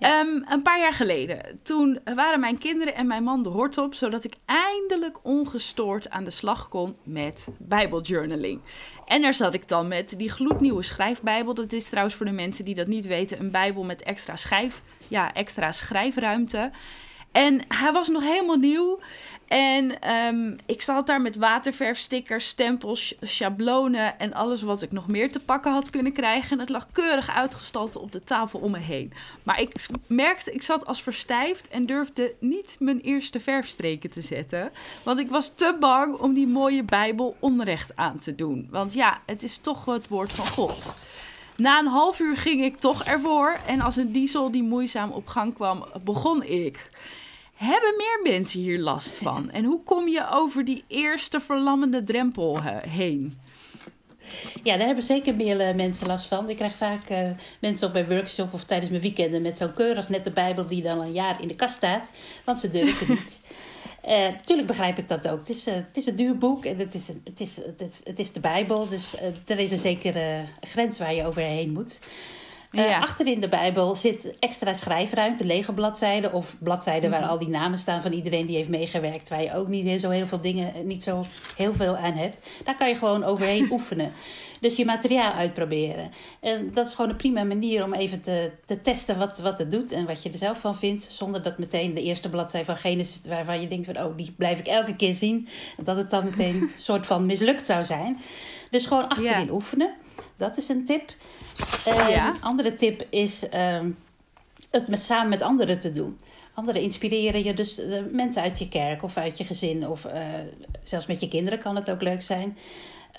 Um, 0.04 0.44
een 0.48 0.62
paar 0.62 0.78
jaar 0.78 0.92
geleden, 0.92 1.58
toen 1.62 1.98
waren 2.14 2.40
mijn 2.40 2.58
kinderen 2.58 2.94
en 2.94 3.06
mijn 3.06 3.22
man 3.22 3.42
de 3.42 3.48
hort 3.48 3.78
op, 3.78 3.94
zodat 3.94 4.24
ik 4.24 4.34
eindelijk 4.44 5.18
ongestoord 5.22 6.10
aan 6.10 6.24
de 6.24 6.30
slag 6.30 6.68
kon 6.68 6.96
met 7.02 7.48
bijbeljournaling. 7.58 8.60
En 9.06 9.22
daar 9.22 9.34
zat 9.34 9.54
ik 9.54 9.68
dan 9.68 9.88
met 9.88 10.14
die 10.18 10.30
gloednieuwe 10.30 10.82
schrijfbijbel. 10.82 11.54
Dat 11.54 11.72
is 11.72 11.88
trouwens 11.88 12.14
voor 12.14 12.26
de 12.26 12.32
mensen 12.32 12.64
die 12.64 12.74
dat 12.74 12.86
niet 12.86 13.06
weten, 13.06 13.40
een 13.40 13.50
bijbel 13.50 13.84
met 13.84 14.02
extra, 14.02 14.36
schrijf, 14.36 14.82
ja, 15.08 15.34
extra 15.34 15.72
schrijfruimte. 15.72 16.70
En 17.34 17.60
hij 17.68 17.92
was 17.92 18.08
nog 18.08 18.22
helemaal 18.22 18.56
nieuw. 18.56 18.98
En 19.46 20.10
um, 20.14 20.56
ik 20.66 20.82
zat 20.82 21.06
daar 21.06 21.20
met 21.20 21.36
waterverf, 21.36 21.98
stickers, 21.98 22.48
stempels, 22.48 23.14
schablonen 23.20 24.18
en 24.18 24.32
alles 24.32 24.62
wat 24.62 24.82
ik 24.82 24.92
nog 24.92 25.08
meer 25.08 25.32
te 25.32 25.40
pakken 25.40 25.72
had 25.72 25.90
kunnen 25.90 26.12
krijgen. 26.12 26.50
En 26.50 26.58
het 26.58 26.68
lag 26.68 26.92
keurig 26.92 27.30
uitgestald 27.30 27.96
op 27.96 28.12
de 28.12 28.22
tafel 28.22 28.60
om 28.60 28.70
me 28.70 28.78
heen. 28.78 29.12
Maar 29.42 29.60
ik 29.60 29.86
merkte, 30.06 30.52
ik 30.52 30.62
zat 30.62 30.86
als 30.86 31.02
verstijfd 31.02 31.68
en 31.68 31.86
durfde 31.86 32.34
niet 32.40 32.76
mijn 32.78 33.00
eerste 33.00 33.40
verfstreken 33.40 34.10
te 34.10 34.20
zetten. 34.20 34.72
Want 35.04 35.18
ik 35.18 35.30
was 35.30 35.54
te 35.54 35.76
bang 35.80 36.18
om 36.18 36.34
die 36.34 36.46
mooie 36.46 36.84
Bijbel 36.84 37.36
onrecht 37.40 37.96
aan 37.96 38.18
te 38.18 38.34
doen. 38.34 38.68
Want 38.70 38.92
ja, 38.92 39.20
het 39.26 39.42
is 39.42 39.58
toch 39.58 39.84
het 39.84 40.08
woord 40.08 40.32
van 40.32 40.46
God. 40.46 40.94
Na 41.56 41.78
een 41.78 41.86
half 41.86 42.20
uur 42.20 42.36
ging 42.36 42.64
ik 42.64 42.76
toch 42.76 43.04
ervoor. 43.04 43.56
En 43.66 43.80
als 43.80 43.96
een 43.96 44.12
diesel 44.12 44.50
die 44.50 44.62
moeizaam 44.62 45.10
op 45.10 45.26
gang 45.26 45.54
kwam, 45.54 45.84
begon 46.04 46.42
ik. 46.42 46.90
Hebben 47.54 47.94
meer 47.96 48.32
mensen 48.32 48.60
hier 48.60 48.78
last 48.78 49.18
van? 49.18 49.50
En 49.56 49.64
hoe 49.64 49.82
kom 49.82 50.08
je 50.08 50.26
over 50.30 50.64
die 50.64 50.84
eerste 50.86 51.40
verlammende 51.40 52.04
drempel 52.04 52.62
heen? 52.88 53.38
Ja, 54.62 54.76
daar 54.76 54.86
hebben 54.86 55.04
zeker 55.04 55.34
meer 55.34 55.68
uh, 55.68 55.74
mensen 55.74 56.06
last 56.06 56.26
van. 56.26 56.48
Ik 56.50 56.56
krijg 56.56 56.74
vaak 56.74 57.10
uh, 57.10 57.30
mensen 57.60 57.86
op 57.86 57.92
mijn 57.92 58.08
workshop 58.08 58.52
of 58.52 58.64
tijdens 58.64 58.90
mijn 58.90 59.02
weekenden 59.02 59.42
met 59.42 59.56
zo'n 59.56 59.74
keurig 59.74 60.08
nette 60.08 60.30
Bijbel 60.30 60.66
die 60.66 60.82
dan 60.82 61.00
een 61.00 61.12
jaar 61.12 61.42
in 61.42 61.48
de 61.48 61.56
kast 61.56 61.74
staat, 61.74 62.10
want 62.44 62.58
ze 62.58 62.68
durven 62.68 63.08
niet. 63.14 63.40
natuurlijk 64.32 64.68
begrijp 64.68 64.98
ik 64.98 65.08
dat 65.08 65.28
ook. 65.28 65.38
Het 65.38 65.48
is, 65.48 65.64
het 65.64 65.96
is 65.96 66.06
een 66.06 66.16
duur 66.16 66.38
boek 66.38 66.64
en 66.64 66.78
het 66.78 66.94
is, 66.94 67.08
het 67.24 67.40
is, 67.40 67.56
het 67.56 67.80
is, 67.80 68.00
het 68.04 68.18
is 68.18 68.32
de 68.32 68.40
Bijbel. 68.40 68.88
Dus 68.88 69.14
er 69.46 69.58
is 69.58 69.70
een 69.70 69.78
zekere 69.78 70.44
grens 70.60 70.98
waar 70.98 71.14
je 71.14 71.26
overheen 71.26 71.72
moet. 71.72 71.98
Uh, 72.76 73.00
Achterin 73.00 73.40
de 73.40 73.48
Bijbel 73.48 73.94
zit 73.94 74.34
extra 74.38 74.72
schrijfruimte, 74.72 75.44
lege 75.44 75.72
bladzijden 75.72 76.32
of 76.32 76.54
bladzijden 76.58 77.10
waar 77.10 77.20
mhm. 77.20 77.28
al 77.28 77.38
die 77.38 77.48
namen 77.48 77.78
staan 77.78 78.02
van 78.02 78.12
iedereen 78.12 78.46
die 78.46 78.56
heeft 78.56 78.68
meegewerkt, 78.68 79.28
waar 79.28 79.42
je 79.42 79.54
ook 79.54 79.68
niet 79.68 80.00
zo 80.00 80.10
heel 80.10 80.26
veel 80.26 80.40
dingen, 80.40 80.86
niet 80.86 81.02
zo 81.02 81.24
heel 81.56 81.72
veel 81.72 81.96
aan 81.96 82.12
hebt. 82.12 82.46
Daar 82.64 82.76
kan 82.76 82.88
je 82.88 82.94
gewoon 82.94 83.24
overheen 83.24 83.68
oefenen. 83.76 84.12
Dus 84.60 84.76
je 84.76 84.84
materiaal 84.84 85.32
uitproberen. 85.32 86.10
En 86.40 86.70
dat 86.72 86.86
is 86.86 86.94
gewoon 86.94 87.10
een 87.10 87.16
prima 87.16 87.44
manier 87.44 87.84
om 87.84 87.94
even 87.94 88.20
te, 88.20 88.50
te 88.66 88.80
testen 88.80 89.18
wat, 89.18 89.38
wat 89.38 89.58
het 89.58 89.70
doet 89.70 89.92
en 89.92 90.06
wat 90.06 90.22
je 90.22 90.30
er 90.30 90.38
zelf 90.38 90.60
van 90.60 90.76
vindt. 90.76 91.02
Zonder 91.02 91.42
dat 91.42 91.58
meteen 91.58 91.94
de 91.94 92.02
eerste 92.02 92.28
bladzijde 92.28 92.66
van 92.66 92.76
Genesis, 92.76 93.20
waarvan 93.28 93.60
je 93.60 93.68
denkt 93.68 93.86
van 93.86 94.04
oh, 94.04 94.16
die 94.16 94.34
blijf 94.36 94.58
ik 94.58 94.66
elke 94.66 94.96
keer 94.96 95.14
zien. 95.14 95.48
Dat 95.84 95.96
het 95.96 96.10
dan 96.10 96.24
meteen 96.24 96.54
een 96.54 96.70
soort 96.78 97.06
van 97.06 97.26
mislukt 97.26 97.66
zou 97.66 97.84
zijn. 97.84 98.20
Dus 98.70 98.86
gewoon 98.86 99.08
achterin 99.08 99.50
oefenen. 99.50 99.94
Dat 100.36 100.56
is 100.56 100.68
een 100.68 100.84
tip. 100.84 101.10
Uh, 101.88 102.26
Een 102.26 102.42
andere 102.42 102.74
tip 102.74 103.06
is 103.10 103.48
ehm, 103.48 103.90
het 104.70 104.88
met, 104.88 105.00
samen 105.00 105.28
met 105.28 105.42
anderen 105.42 105.78
te 105.80 105.92
doen. 105.92 106.18
Anderen 106.54 106.82
inspireren 106.82 107.44
je, 107.44 107.54
dus 107.54 107.78
uh, 107.78 107.98
mensen 108.10 108.42
uit 108.42 108.58
je 108.58 108.68
kerk 108.68 109.02
of 109.02 109.16
uit 109.16 109.38
je 109.38 109.44
gezin 109.44 109.88
of 109.88 110.04
uh, 110.04 110.12
zelfs 110.84 111.06
met 111.06 111.20
je 111.20 111.28
kinderen 111.28 111.58
kan 111.58 111.76
het 111.76 111.90
ook 111.90 112.02
leuk 112.02 112.22
zijn. 112.22 112.58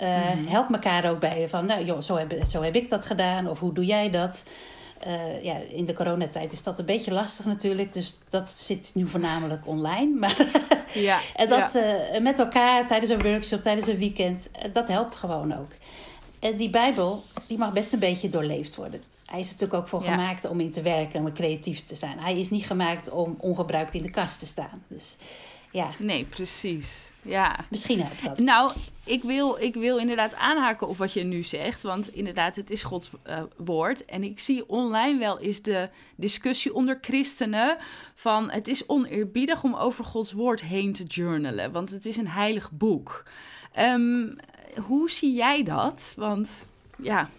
Mm 0.00 0.46
Help 0.46 0.72
elkaar 0.72 1.10
ook 1.10 1.20
bij 1.20 1.48
van, 1.48 1.66
nou 1.66 1.84
joh, 1.84 2.00
zo 2.00 2.16
heb, 2.16 2.34
zo 2.48 2.62
heb 2.62 2.74
ik 2.74 2.90
dat 2.90 3.06
gedaan 3.06 3.48
of 3.48 3.58
hoe 3.58 3.72
doe 3.72 3.84
jij 3.84 4.10
dat? 4.10 4.46
ja, 5.42 5.56
in 5.68 5.84
de 5.84 5.92
coronatijd 5.92 6.52
is 6.52 6.62
dat 6.62 6.78
een 6.78 6.84
beetje 6.84 7.12
lastig 7.12 7.44
natuurlijk, 7.44 7.92
dus 7.92 8.18
dat 8.28 8.48
zit 8.48 8.90
nu 8.94 9.08
voornamelijk 9.08 9.66
online. 9.66 10.14
Maar 10.20 10.36
ja, 10.94 11.20
en 11.34 11.48
dat 11.48 11.72
ja. 11.72 12.20
met 12.20 12.38
elkaar 12.38 12.86
tijdens 12.86 13.10
een 13.10 13.22
workshop, 13.22 13.62
tijdens 13.62 13.86
een 13.86 13.98
weekend, 13.98 14.50
dat 14.72 14.88
helpt 14.88 15.14
gewoon 15.14 15.58
ook. 15.58 15.70
En 16.46 16.56
die 16.56 16.70
Bijbel, 16.70 17.24
die 17.46 17.58
mag 17.58 17.72
best 17.72 17.92
een 17.92 17.98
beetje 17.98 18.28
doorleefd 18.28 18.74
worden. 18.74 19.02
Hij 19.24 19.40
is 19.40 19.46
natuurlijk 19.46 19.74
ook 19.74 19.88
voor 19.88 20.02
gemaakt 20.02 20.44
om 20.44 20.60
in 20.60 20.70
te 20.70 20.82
werken, 20.82 21.20
om 21.20 21.32
creatief 21.32 21.84
te 21.84 21.94
zijn. 21.94 22.18
Hij 22.18 22.40
is 22.40 22.50
niet 22.50 22.66
gemaakt 22.66 23.10
om 23.10 23.34
ongebruikt 23.38 23.94
in 23.94 24.02
de 24.02 24.10
kast 24.10 24.38
te 24.38 24.46
staan. 24.46 24.82
Dus 24.88 25.16
ja. 25.70 25.90
Nee, 25.98 26.24
precies. 26.24 27.12
Ja. 27.22 27.56
Misschien 27.70 28.00
helpt 28.00 28.24
dat. 28.24 28.38
Nou, 28.38 28.72
ik 29.04 29.22
wil, 29.22 29.56
ik 29.60 29.74
wil 29.74 29.98
inderdaad 29.98 30.34
aanhaken 30.34 30.88
op 30.88 30.96
wat 30.96 31.12
je 31.12 31.24
nu 31.24 31.42
zegt. 31.42 31.82
Want 31.82 32.14
inderdaad, 32.14 32.56
het 32.56 32.70
is 32.70 32.82
Gods 32.82 33.10
uh, 33.26 33.42
woord. 33.56 34.04
En 34.04 34.22
ik 34.22 34.38
zie 34.38 34.68
online 34.68 35.18
wel 35.18 35.40
eens 35.40 35.62
de 35.62 35.88
discussie 36.16 36.74
onder 36.74 36.98
christenen 37.00 37.76
van... 38.14 38.50
het 38.50 38.68
is 38.68 38.88
oneerbiedig 38.88 39.62
om 39.62 39.74
over 39.74 40.04
Gods 40.04 40.32
woord 40.32 40.60
heen 40.60 40.92
te 40.92 41.04
journalen. 41.04 41.72
Want 41.72 41.90
het 41.90 42.06
is 42.06 42.16
een 42.16 42.28
heilig 42.28 42.70
boek. 42.70 43.24
Um, 43.78 44.36
hoe 44.86 45.10
zie 45.10 45.34
jij 45.34 45.62
dat? 45.62 46.14
Want 46.16 46.66
ja. 47.02 47.30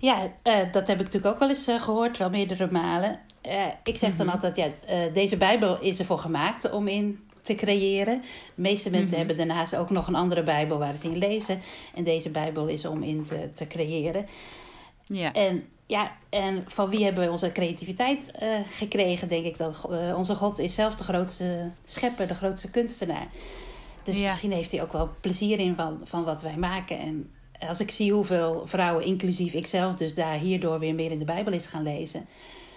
Ja, 0.00 0.22
uh, 0.22 0.72
dat 0.72 0.88
heb 0.88 0.98
ik 0.98 1.04
natuurlijk 1.04 1.34
ook 1.34 1.38
wel 1.38 1.48
eens 1.48 1.68
uh, 1.68 1.80
gehoord, 1.80 2.18
wel 2.18 2.30
meerdere 2.30 2.68
malen. 2.70 3.20
Uh, 3.46 3.66
ik 3.84 3.96
zeg 3.96 4.16
dan 4.16 4.26
mhm. 4.26 4.34
altijd, 4.34 4.56
ja, 4.56 4.68
deze 5.12 5.36
Bijbel 5.36 5.80
is 5.80 5.98
ervoor 5.98 6.18
gemaakt 6.18 6.70
om 6.70 6.88
in 6.88 7.20
te 7.42 7.54
creëren. 7.54 8.20
De 8.54 8.62
meeste 8.62 8.90
mensen 8.90 9.08
mm 9.08 9.14
-hmm. 9.14 9.26
hebben 9.26 9.36
daarnaast 9.36 9.76
ook 9.76 9.90
nog 9.90 10.06
een 10.06 10.14
andere 10.14 10.42
Bijbel 10.42 10.78
waar 10.78 10.96
ze 10.96 11.10
in 11.10 11.18
lezen. 11.18 11.60
En 11.94 12.04
deze 12.04 12.30
Bijbel 12.30 12.66
is 12.66 12.84
om 12.84 13.02
in 13.02 13.26
te, 13.26 13.50
te 13.54 13.66
creëren. 13.66 14.26
Ja. 15.04 15.32
En 15.32 15.64
ja, 15.86 16.12
en 16.28 16.64
van 16.66 16.88
wie 16.90 17.04
hebben 17.04 17.24
we 17.24 17.30
onze 17.30 17.52
creativiteit 17.52 18.30
gekregen, 18.70 19.28
denk 19.28 19.44
ik 19.44 19.58
dat 19.58 19.88
onze 20.16 20.34
God 20.34 20.58
is 20.58 20.74
zelf 20.74 20.94
de 20.94 21.04
grootste 21.04 21.70
schepper, 21.84 22.28
de 22.28 22.34
grootste 22.34 22.70
kunstenaar. 22.70 23.26
Dus 24.14 24.18
misschien 24.18 24.52
heeft 24.52 24.72
hij 24.72 24.82
ook 24.82 24.92
wel 24.92 25.10
plezier 25.20 25.58
in 25.58 25.74
van, 25.74 26.00
van 26.04 26.24
wat 26.24 26.42
wij 26.42 26.56
maken. 26.56 26.98
En 26.98 27.30
als 27.68 27.80
ik 27.80 27.90
zie 27.90 28.12
hoeveel 28.12 28.64
vrouwen, 28.68 29.04
inclusief 29.04 29.52
ikzelf, 29.52 29.94
dus 29.94 30.14
daar 30.14 30.38
hierdoor 30.38 30.78
weer 30.78 30.94
meer 30.94 31.10
in 31.10 31.18
de 31.18 31.24
Bijbel 31.24 31.52
is 31.52 31.66
gaan 31.66 31.82
lezen. 31.82 32.26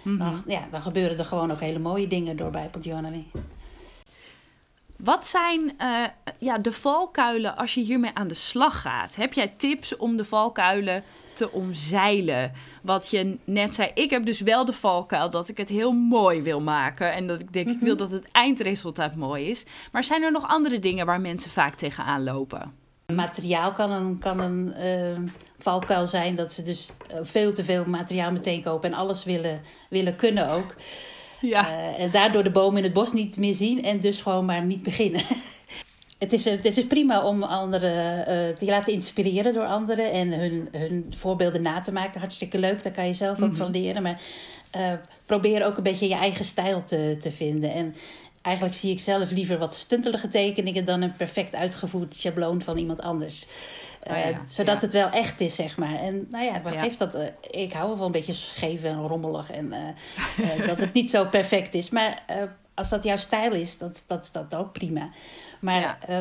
dan, 0.02 0.16
mhm. 0.16 0.50
ja, 0.50 0.68
dan 0.70 0.80
gebeuren 0.80 1.18
er 1.18 1.24
gewoon 1.24 1.50
ook 1.50 1.60
hele 1.60 1.78
mooie 1.78 2.06
dingen 2.06 2.36
door 2.36 2.50
Bijbeljournaling. 2.50 3.24
Wat 4.98 5.26
zijn 5.26 5.74
uh, 5.78 6.06
ja, 6.38 6.54
de 6.54 6.72
valkuilen 6.72 7.56
als 7.56 7.74
je 7.74 7.80
hiermee 7.80 8.14
aan 8.14 8.28
de 8.28 8.34
slag 8.34 8.80
gaat? 8.80 9.16
Heb 9.16 9.32
jij 9.32 9.48
tips 9.48 9.96
om 9.96 10.16
de 10.16 10.24
valkuilen 10.24 11.04
te 11.32 11.52
omzeilen. 11.52 12.52
Wat 12.82 13.10
je 13.10 13.38
net 13.44 13.74
zei, 13.74 13.90
ik 13.94 14.10
heb 14.10 14.24
dus 14.24 14.40
wel 14.40 14.64
de 14.64 14.72
valkuil 14.72 15.30
dat 15.30 15.48
ik 15.48 15.56
het 15.56 15.68
heel 15.68 15.92
mooi 15.92 16.42
wil 16.42 16.60
maken. 16.60 17.12
En 17.12 17.26
dat 17.26 17.40
ik 17.40 17.52
denk, 17.52 17.68
ik 17.68 17.80
wil 17.80 17.94
mhm. 17.94 18.02
dat 18.02 18.10
het 18.10 18.30
eindresultaat 18.32 19.16
mooi 19.16 19.48
is. 19.48 19.64
Maar 19.92 20.04
zijn 20.04 20.22
er 20.22 20.32
nog 20.32 20.48
andere 20.48 20.78
dingen 20.78 21.06
waar 21.06 21.20
mensen 21.20 21.50
vaak 21.50 21.74
tegenaan 21.74 22.24
lopen? 22.24 22.72
Materiaal 23.14 23.72
kan 23.72 23.90
een, 23.90 24.18
kan 24.18 24.40
een 24.40 24.74
uh, 24.78 25.30
valkuil 25.58 26.06
zijn 26.06 26.36
dat 26.36 26.52
ze 26.52 26.62
dus 26.62 26.90
eh, 27.08 27.18
veel 27.22 27.52
te 27.52 27.64
veel 27.64 27.84
materiaal 27.84 28.32
meteen 28.32 28.62
kopen 28.62 28.92
en 28.92 28.98
alles 28.98 29.24
willen, 29.24 29.60
willen 29.88 30.16
kunnen 30.16 30.48
ook. 30.48 30.74
Ja. 31.40 31.68
Uh, 31.68 32.00
en 32.00 32.10
daardoor 32.10 32.42
de 32.42 32.50
bomen 32.50 32.78
in 32.78 32.84
het 32.84 32.92
bos 32.92 33.12
niet 33.12 33.36
meer 33.36 33.54
zien 33.54 33.84
en 33.84 34.00
dus 34.00 34.20
gewoon 34.20 34.44
maar 34.44 34.64
niet 34.64 34.82
beginnen. 34.82 35.22
het 36.22 36.32
is, 36.32 36.44
het 36.44 36.64
is 36.64 36.74
dus 36.74 36.86
prima 36.86 37.24
om 37.24 37.42
anderen 37.42 38.18
uh, 38.18 38.56
te 38.56 38.64
laten 38.64 38.92
inspireren 38.92 39.54
door 39.54 39.66
anderen 39.66 40.12
en 40.12 40.32
hun, 40.32 40.68
hun 40.72 41.14
voorbeelden 41.16 41.62
na 41.62 41.80
te 41.80 41.92
maken. 41.92 42.20
Hartstikke 42.20 42.58
leuk, 42.58 42.82
daar 42.82 42.92
kan 42.92 43.06
je 43.06 43.12
zelf 43.12 43.42
ook 43.42 43.48
mhm. 43.48 43.56
van 43.56 43.70
leren. 43.70 44.02
Maar 44.02 44.20
uh, 44.76 44.92
probeer 45.26 45.64
ook 45.64 45.76
een 45.76 45.82
beetje 45.82 46.08
je 46.08 46.14
eigen 46.14 46.44
stijl 46.44 46.84
te, 46.84 47.16
te 47.20 47.30
vinden. 47.30 47.72
En 47.72 47.94
eigenlijk 48.42 48.76
zie 48.76 48.92
ik 48.92 49.00
zelf 49.00 49.30
liever 49.30 49.58
wat 49.58 49.74
stuntelige 49.74 50.28
tekeningen 50.28 50.84
dan 50.84 51.02
een 51.02 51.16
perfect 51.16 51.54
uitgevoerd 51.54 52.14
schabloon 52.14 52.62
van 52.62 52.78
iemand 52.78 53.00
anders. 53.00 53.46
Uh, 54.10 54.38
zodat 54.48 54.82
het 54.82 54.92
wel 54.92 55.10
echt 55.10 55.40
is, 55.40 55.54
zeg 55.54 55.76
maar. 55.76 55.94
En 55.94 56.26
nou 56.30 56.44
ja, 56.44 56.62
wat 56.62 56.76
geeft 56.76 56.98
dat? 56.98 57.16
ik 57.50 57.72
hou 57.72 57.96
wel 57.96 58.06
een 58.06 58.12
beetje 58.12 58.32
scheef 58.32 58.82
en 58.82 59.06
rommelig 59.06 59.50
en 59.50 59.72
dat 60.66 60.78
het 60.78 60.92
niet 60.92 61.10
zo 61.10 61.24
perfect 61.24 61.74
is. 61.74 61.90
Maar 61.90 62.22
als 62.74 62.88
dat 62.88 63.04
jouw 63.04 63.16
stijl 63.16 63.52
is, 63.52 63.78
dat, 63.78 64.02
dat 64.06 64.22
is 64.22 64.32
dat 64.32 64.54
ook 64.54 64.72
prima. 64.72 65.10
Maar 65.62 65.98
uh, 66.10 66.18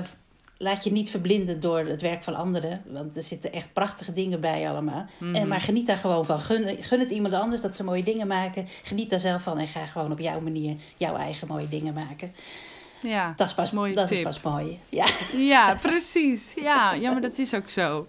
laat 0.58 0.84
je 0.84 0.91
niet 0.91 1.10
verblinden 1.10 1.60
door 1.60 1.80
het 1.80 2.01
werk 2.01 2.23
van 2.23 2.36
anderen. 2.36 2.82
Want 2.86 3.15
er 3.15 3.23
zitten 3.23 3.54
echt 3.54 3.73
prachtige 3.73 4.13
dingen 4.13 4.39
bij 4.39 4.69
allemaal. 4.69 5.06
en, 5.19 5.32
mhm. 5.32 5.47
maar 5.47 5.62
geniet 5.62 5.88
daar 5.88 5.97
gewoon 5.97 6.25
van. 6.25 6.39
Gun, 6.39 6.84
gun 6.84 6.99
het 6.99 7.12
iemand 7.12 7.34
anders 7.34 7.62
dat 7.62 7.75
ze 7.75 7.84
mooie 7.84 8.04
dingen 8.04 8.27
maken. 8.27 8.67
Geniet 8.84 9.10
daar 9.10 9.19
zelf 9.19 9.43
van 9.43 9.58
en 9.58 9.67
ga 9.67 9.86
gewoon 9.86 10.12
op 10.12 10.19
jouw 10.19 10.39
manier 10.39 10.75
jouw 10.97 11.15
eigen 11.15 11.47
mooie 11.47 11.67
dingen 11.67 11.93
maken. 11.93 12.34
Ja, 13.01 13.34
dat 13.36 13.47
is 13.47 13.54
pas, 13.54 13.71
mooie 13.71 13.93
dat 13.93 14.12
is 14.12 14.21
pas 14.21 14.41
mooi. 14.41 14.80
Ja. 14.89 15.06
ja, 15.38 15.75
precies. 15.75 16.54
Ja, 16.54 16.93
ja, 16.93 17.12
maar 17.12 17.21
dat 17.21 17.38
is 17.38 17.54
ook 17.54 17.69
zo. 17.69 18.08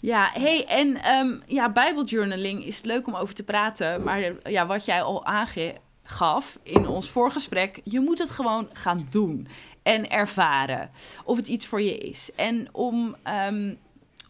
Ja, 0.00 0.30
hey, 0.32 0.64
en 0.66 1.16
um, 1.16 1.42
ja, 1.46 1.72
Bijbeljournaling 1.72 2.64
is 2.64 2.82
leuk 2.82 3.06
om 3.06 3.14
over 3.14 3.34
te 3.34 3.42
praten. 3.42 4.02
Maar 4.02 4.50
ja, 4.50 4.66
wat 4.66 4.84
jij 4.84 5.02
al 5.02 5.24
aangaf 6.08 6.58
in 6.62 6.86
ons 6.86 7.10
voorgesprek, 7.10 7.80
je 7.84 8.00
moet 8.00 8.18
het 8.18 8.30
gewoon 8.30 8.68
gaan 8.72 9.06
doen 9.10 9.48
en 9.82 10.10
ervaren 10.10 10.90
of 11.24 11.36
het 11.36 11.48
iets 11.48 11.66
voor 11.66 11.82
je 11.82 11.98
is. 11.98 12.30
En 12.34 12.68
om, 12.72 13.16
um, 13.48 13.78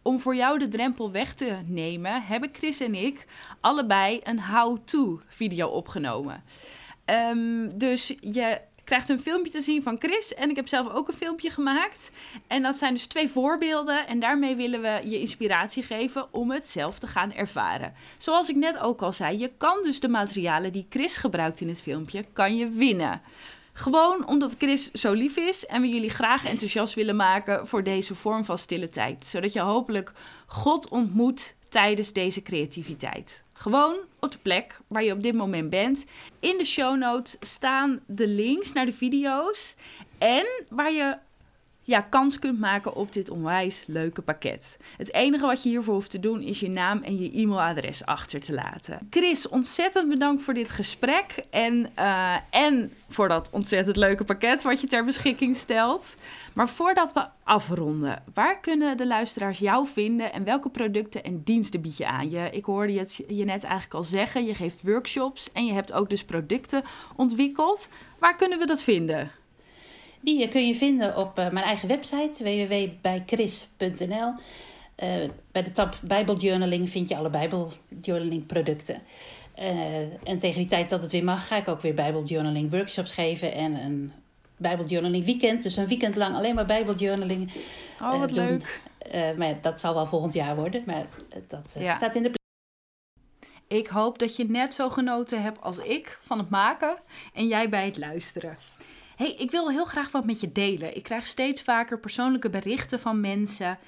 om 0.02 0.20
voor 0.20 0.36
jou 0.36 0.58
de 0.58 0.68
drempel 0.68 1.10
weg 1.10 1.34
te 1.34 1.56
nemen, 1.66 2.22
hebben 2.22 2.50
Chris 2.52 2.80
en 2.80 2.94
ik 2.94 3.26
allebei 3.60 4.20
een 4.22 4.42
how-to 4.42 5.20
video 5.26 5.68
opgenomen. 5.68 6.42
Um, 7.04 7.78
dus 7.78 8.12
je 8.20 8.60
krijgt 8.88 9.08
een 9.08 9.20
filmpje 9.20 9.52
te 9.52 9.60
zien 9.60 9.82
van 9.82 9.96
Chris. 9.98 10.34
En 10.34 10.50
ik 10.50 10.56
heb 10.56 10.68
zelf 10.68 10.92
ook 10.92 11.08
een 11.08 11.14
filmpje 11.14 11.50
gemaakt. 11.50 12.10
En 12.46 12.62
dat 12.62 12.76
zijn 12.76 12.94
dus 12.94 13.06
twee 13.06 13.28
voorbeelden. 13.28 14.06
En 14.06 14.20
daarmee 14.20 14.56
willen 14.56 14.80
we 14.80 15.00
je 15.04 15.20
inspiratie 15.20 15.82
geven 15.82 16.26
om 16.32 16.50
het 16.50 16.68
zelf 16.68 16.98
te 16.98 17.06
gaan 17.06 17.32
ervaren. 17.32 17.94
Zoals 18.18 18.48
ik 18.48 18.56
net 18.56 18.78
ook 18.78 19.02
al 19.02 19.12
zei, 19.12 19.38
je 19.38 19.50
kan 19.56 19.82
dus 19.82 20.00
de 20.00 20.08
materialen 20.08 20.72
die 20.72 20.86
Chris 20.88 21.16
gebruikt 21.16 21.60
in 21.60 21.68
het 21.68 21.82
filmpje, 21.82 22.24
kan 22.32 22.56
je 22.56 22.68
winnen. 22.68 23.20
Gewoon 23.72 24.26
omdat 24.26 24.54
Chris 24.58 24.90
zo 24.90 25.12
lief 25.12 25.36
is 25.36 25.66
en 25.66 25.80
we 25.80 25.88
jullie 25.88 26.10
graag 26.10 26.46
enthousiast 26.46 26.94
willen 26.94 27.16
maken 27.16 27.66
voor 27.66 27.82
deze 27.82 28.14
vorm 28.14 28.44
van 28.44 28.58
stille 28.58 28.88
tijd. 28.88 29.26
Zodat 29.26 29.52
je 29.52 29.60
hopelijk 29.60 30.12
God 30.46 30.88
ontmoet 30.88 31.54
tijdens 31.68 32.12
deze 32.12 32.42
creativiteit. 32.42 33.44
Gewoon 33.52 33.96
op 34.20 34.32
de 34.32 34.38
plek 34.38 34.80
waar 34.86 35.04
je 35.04 35.12
op 35.12 35.22
dit 35.22 35.34
moment 35.34 35.70
bent. 35.70 36.04
In 36.40 36.58
de 36.58 36.64
show 36.64 36.96
notes 36.96 37.36
staan 37.40 38.00
de 38.06 38.28
links 38.28 38.72
naar 38.72 38.84
de 38.84 38.92
video's 38.92 39.74
en 40.18 40.64
waar 40.68 40.92
je 40.92 41.18
ja, 41.88 42.00
kans 42.00 42.38
kunt 42.38 42.58
maken 42.58 42.94
op 42.94 43.12
dit 43.12 43.30
onwijs 43.30 43.84
leuke 43.86 44.22
pakket. 44.22 44.78
Het 44.96 45.12
enige 45.12 45.46
wat 45.46 45.62
je 45.62 45.68
hiervoor 45.68 45.94
hoeft 45.94 46.10
te 46.10 46.20
doen 46.20 46.40
is 46.40 46.60
je 46.60 46.68
naam 46.68 47.02
en 47.02 47.18
je 47.18 47.32
e-mailadres 47.32 48.04
achter 48.04 48.40
te 48.40 48.54
laten. 48.54 48.98
Chris, 49.10 49.48
ontzettend 49.48 50.08
bedankt 50.08 50.42
voor 50.42 50.54
dit 50.54 50.70
gesprek 50.70 51.42
en, 51.50 51.90
uh, 51.98 52.36
en 52.50 52.92
voor 53.08 53.28
dat 53.28 53.50
ontzettend 53.52 53.96
leuke 53.96 54.24
pakket 54.24 54.62
wat 54.62 54.80
je 54.80 54.86
ter 54.86 55.04
beschikking 55.04 55.56
stelt. 55.56 56.16
Maar 56.54 56.68
voordat 56.68 57.12
we 57.12 57.26
afronden, 57.44 58.22
waar 58.34 58.60
kunnen 58.60 58.96
de 58.96 59.06
luisteraars 59.06 59.58
jou 59.58 59.86
vinden 59.86 60.32
en 60.32 60.44
welke 60.44 60.68
producten 60.68 61.24
en 61.24 61.42
diensten 61.44 61.80
bied 61.80 61.96
je 61.96 62.06
aan? 62.06 62.30
Je, 62.30 62.50
ik 62.50 62.64
hoorde 62.64 62.92
je, 62.92 63.24
je 63.36 63.44
net 63.44 63.64
eigenlijk 63.64 63.94
al 63.94 64.04
zeggen, 64.04 64.44
je 64.44 64.54
geeft 64.54 64.82
workshops 64.82 65.52
en 65.52 65.66
je 65.66 65.72
hebt 65.72 65.92
ook 65.92 66.10
dus 66.10 66.24
producten 66.24 66.82
ontwikkeld. 67.16 67.88
Waar 68.18 68.36
kunnen 68.36 68.58
we 68.58 68.66
dat 68.66 68.82
vinden? 68.82 69.30
Die 70.20 70.48
kun 70.48 70.66
je 70.66 70.74
vinden 70.74 71.16
op 71.16 71.36
mijn 71.36 71.56
eigen 71.56 71.88
website 71.88 72.44
www.bijchris.nl. 72.44 74.32
bij 75.52 75.62
de 75.62 75.72
tab 75.72 75.98
Bijbeljournaling 76.02 76.90
vind 76.90 77.08
je 77.08 77.16
alle 77.16 77.30
Bijbeljournaling 77.30 78.46
producten. 78.46 79.02
en 80.24 80.38
tegen 80.38 80.58
die 80.58 80.68
tijd 80.68 80.90
dat 80.90 81.02
het 81.02 81.12
weer 81.12 81.24
mag, 81.24 81.46
ga 81.46 81.56
ik 81.56 81.68
ook 81.68 81.80
weer 81.80 81.94
Bijbeljournaling 81.94 82.70
workshops 82.70 83.12
geven 83.12 83.52
en 83.52 83.74
een 83.74 84.12
Bijbeljournaling 84.58 85.24
weekend. 85.24 85.62
Dus 85.62 85.76
een 85.76 85.86
weekend 85.86 86.16
lang 86.16 86.34
alleen 86.36 86.54
maar 86.54 86.66
Bijbeljournaling. 86.66 87.52
Oh, 88.02 88.18
wat 88.18 88.32
leuk. 88.32 88.80
Uh, 89.14 89.32
maar 89.36 89.60
dat 89.60 89.80
zal 89.80 89.94
wel 89.94 90.06
volgend 90.06 90.34
jaar 90.34 90.56
worden. 90.56 90.82
Maar 90.86 91.06
dat 91.48 91.74
uh, 91.78 91.96
staat 91.96 92.14
in 92.14 92.22
de 92.22 92.32
Ik 93.68 93.86
hoop 93.86 94.18
dat 94.18 94.36
je 94.36 94.44
net 94.44 94.74
zo 94.74 94.88
genoten 94.88 95.42
hebt 95.42 95.60
als 95.60 95.78
ik 95.78 96.18
van 96.20 96.38
het 96.38 96.50
maken 96.50 96.96
en 97.34 97.46
jij 97.46 97.68
bij 97.68 97.84
het 97.84 97.98
luisteren. 97.98 98.56
Hey, 99.18 99.34
ik 99.34 99.50
wil 99.50 99.70
heel 99.70 99.84
graag 99.84 100.10
wat 100.10 100.24
met 100.24 100.40
je 100.40 100.52
delen. 100.52 100.96
Ik 100.96 101.02
krijg 101.02 101.26
steeds 101.26 101.62
vaker 101.62 101.98
persoonlijke 101.98 102.50
berichten 102.50 103.00
van 103.00 103.20
mensen. 103.20 103.78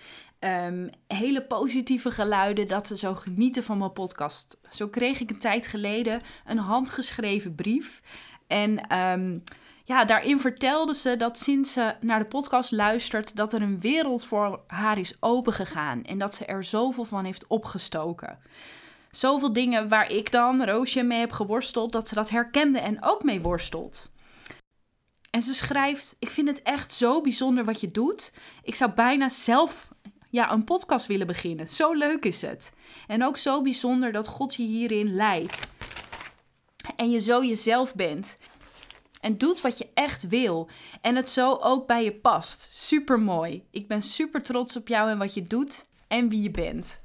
Um, 0.40 0.90
hele 1.06 1.42
positieve 1.42 2.10
geluiden 2.10 2.68
dat 2.68 2.86
ze 2.86 2.96
zo 2.96 3.14
genieten 3.14 3.64
van 3.64 3.78
mijn 3.78 3.92
podcast. 3.92 4.58
Zo 4.70 4.88
kreeg 4.88 5.20
ik 5.20 5.30
een 5.30 5.38
tijd 5.38 5.66
geleden 5.66 6.20
een 6.46 6.58
handgeschreven 6.58 7.54
brief. 7.54 8.02
En 8.46 8.96
um, 8.96 9.42
ja, 9.84 10.04
daarin 10.04 10.40
vertelde 10.40 10.94
ze 10.94 11.16
dat 11.16 11.38
sinds 11.38 11.72
ze 11.72 11.94
naar 12.00 12.18
de 12.18 12.24
podcast 12.24 12.70
luistert, 12.70 13.36
dat 13.36 13.52
er 13.52 13.62
een 13.62 13.80
wereld 13.80 14.24
voor 14.24 14.60
haar 14.66 14.98
is 14.98 15.16
opengegaan 15.20 16.02
en 16.04 16.18
dat 16.18 16.34
ze 16.34 16.44
er 16.44 16.64
zoveel 16.64 17.04
van 17.04 17.24
heeft 17.24 17.46
opgestoken. 17.46 18.38
Zoveel 19.10 19.52
dingen 19.52 19.88
waar 19.88 20.10
ik 20.10 20.30
dan, 20.30 20.64
Roosje, 20.64 21.02
mee 21.02 21.18
heb 21.18 21.32
geworsteld, 21.32 21.92
dat 21.92 22.08
ze 22.08 22.14
dat 22.14 22.30
herkende 22.30 22.78
en 22.78 23.04
ook 23.04 23.22
mee 23.22 23.40
worstelt. 23.40 24.10
En 25.30 25.42
ze 25.42 25.54
schrijft: 25.54 26.16
Ik 26.18 26.28
vind 26.28 26.48
het 26.48 26.62
echt 26.62 26.94
zo 26.94 27.20
bijzonder 27.20 27.64
wat 27.64 27.80
je 27.80 27.90
doet. 27.90 28.32
Ik 28.62 28.74
zou 28.74 28.92
bijna 28.92 29.28
zelf 29.28 29.88
ja, 30.30 30.52
een 30.52 30.64
podcast 30.64 31.06
willen 31.06 31.26
beginnen. 31.26 31.68
Zo 31.68 31.92
leuk 31.92 32.24
is 32.24 32.42
het. 32.42 32.72
En 33.06 33.24
ook 33.24 33.36
zo 33.36 33.62
bijzonder 33.62 34.12
dat 34.12 34.28
God 34.28 34.54
je 34.54 34.62
hierin 34.62 35.14
leidt. 35.14 35.68
En 36.96 37.10
je 37.10 37.18
zo 37.18 37.44
jezelf 37.44 37.94
bent. 37.94 38.38
En 39.20 39.38
doet 39.38 39.60
wat 39.60 39.78
je 39.78 39.88
echt 39.94 40.28
wil. 40.28 40.68
En 41.00 41.16
het 41.16 41.30
zo 41.30 41.54
ook 41.54 41.86
bij 41.86 42.04
je 42.04 42.12
past. 42.14 42.68
Super 42.72 43.20
mooi. 43.20 43.66
Ik 43.70 43.88
ben 43.88 44.02
super 44.02 44.42
trots 44.42 44.76
op 44.76 44.88
jou 44.88 45.10
en 45.10 45.18
wat 45.18 45.34
je 45.34 45.46
doet 45.46 45.86
en 46.08 46.28
wie 46.28 46.42
je 46.42 46.50
bent. 46.50 47.02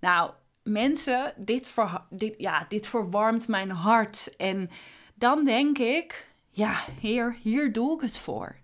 Nou, 0.00 0.30
mensen, 0.62 1.34
dit, 1.36 1.74
dit, 2.10 2.34
ja, 2.38 2.66
dit 2.68 2.86
verwarmt 2.86 3.48
mijn 3.48 3.70
hart. 3.70 4.36
En 4.36 4.70
dan 5.14 5.44
denk 5.44 5.78
ik, 5.78 6.29
ja, 6.50 6.84
Heer, 7.00 7.36
hier 7.42 7.72
doe 7.72 7.94
ik 7.94 8.00
het 8.00 8.18
voor. 8.18 8.56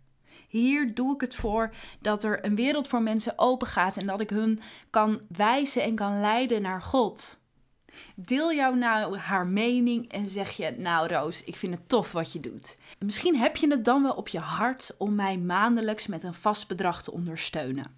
Hier 0.49 0.94
doe 0.94 1.14
ik 1.14 1.20
het 1.20 1.35
voor 1.35 1.75
dat 2.01 2.25
er 2.25 2.44
een 2.44 2.55
wereld 2.55 2.88
voor 2.88 3.03
mensen 3.03 3.38
open 3.38 3.66
gaat 3.66 3.96
en 3.96 4.07
dat 4.07 4.20
ik 4.20 4.31
hun 4.31 4.61
kan 4.90 5.20
wijzen 5.29 5.83
en 5.83 5.94
kan 5.94 6.20
leiden 6.20 6.62
naar 6.62 6.83
God. 6.83 7.40
Deel 8.14 8.52
jou 8.52 8.76
nou 8.76 9.16
haar 9.16 9.46
mening 9.46 10.12
en 10.12 10.26
zeg 10.26 10.50
je: 10.50 10.74
Nou, 10.78 11.09
Roos, 11.09 11.44
ik 11.44 11.56
vind 11.56 11.74
het 11.74 11.88
tof 11.88 12.12
wat 12.12 12.32
je 12.32 12.40
doet. 12.40 12.78
Misschien 12.98 13.37
heb 13.37 13.56
je 13.56 13.70
het 13.70 13.85
dan 13.85 14.02
wel 14.02 14.12
op 14.12 14.28
je 14.28 14.38
hart 14.38 14.94
om 14.98 15.14
mij 15.14 15.38
maandelijks 15.38 16.06
met 16.06 16.24
een 16.24 16.35
vast 16.35 16.68
bedrag 16.68 17.02
te 17.02 17.12
ondersteunen. 17.12 17.92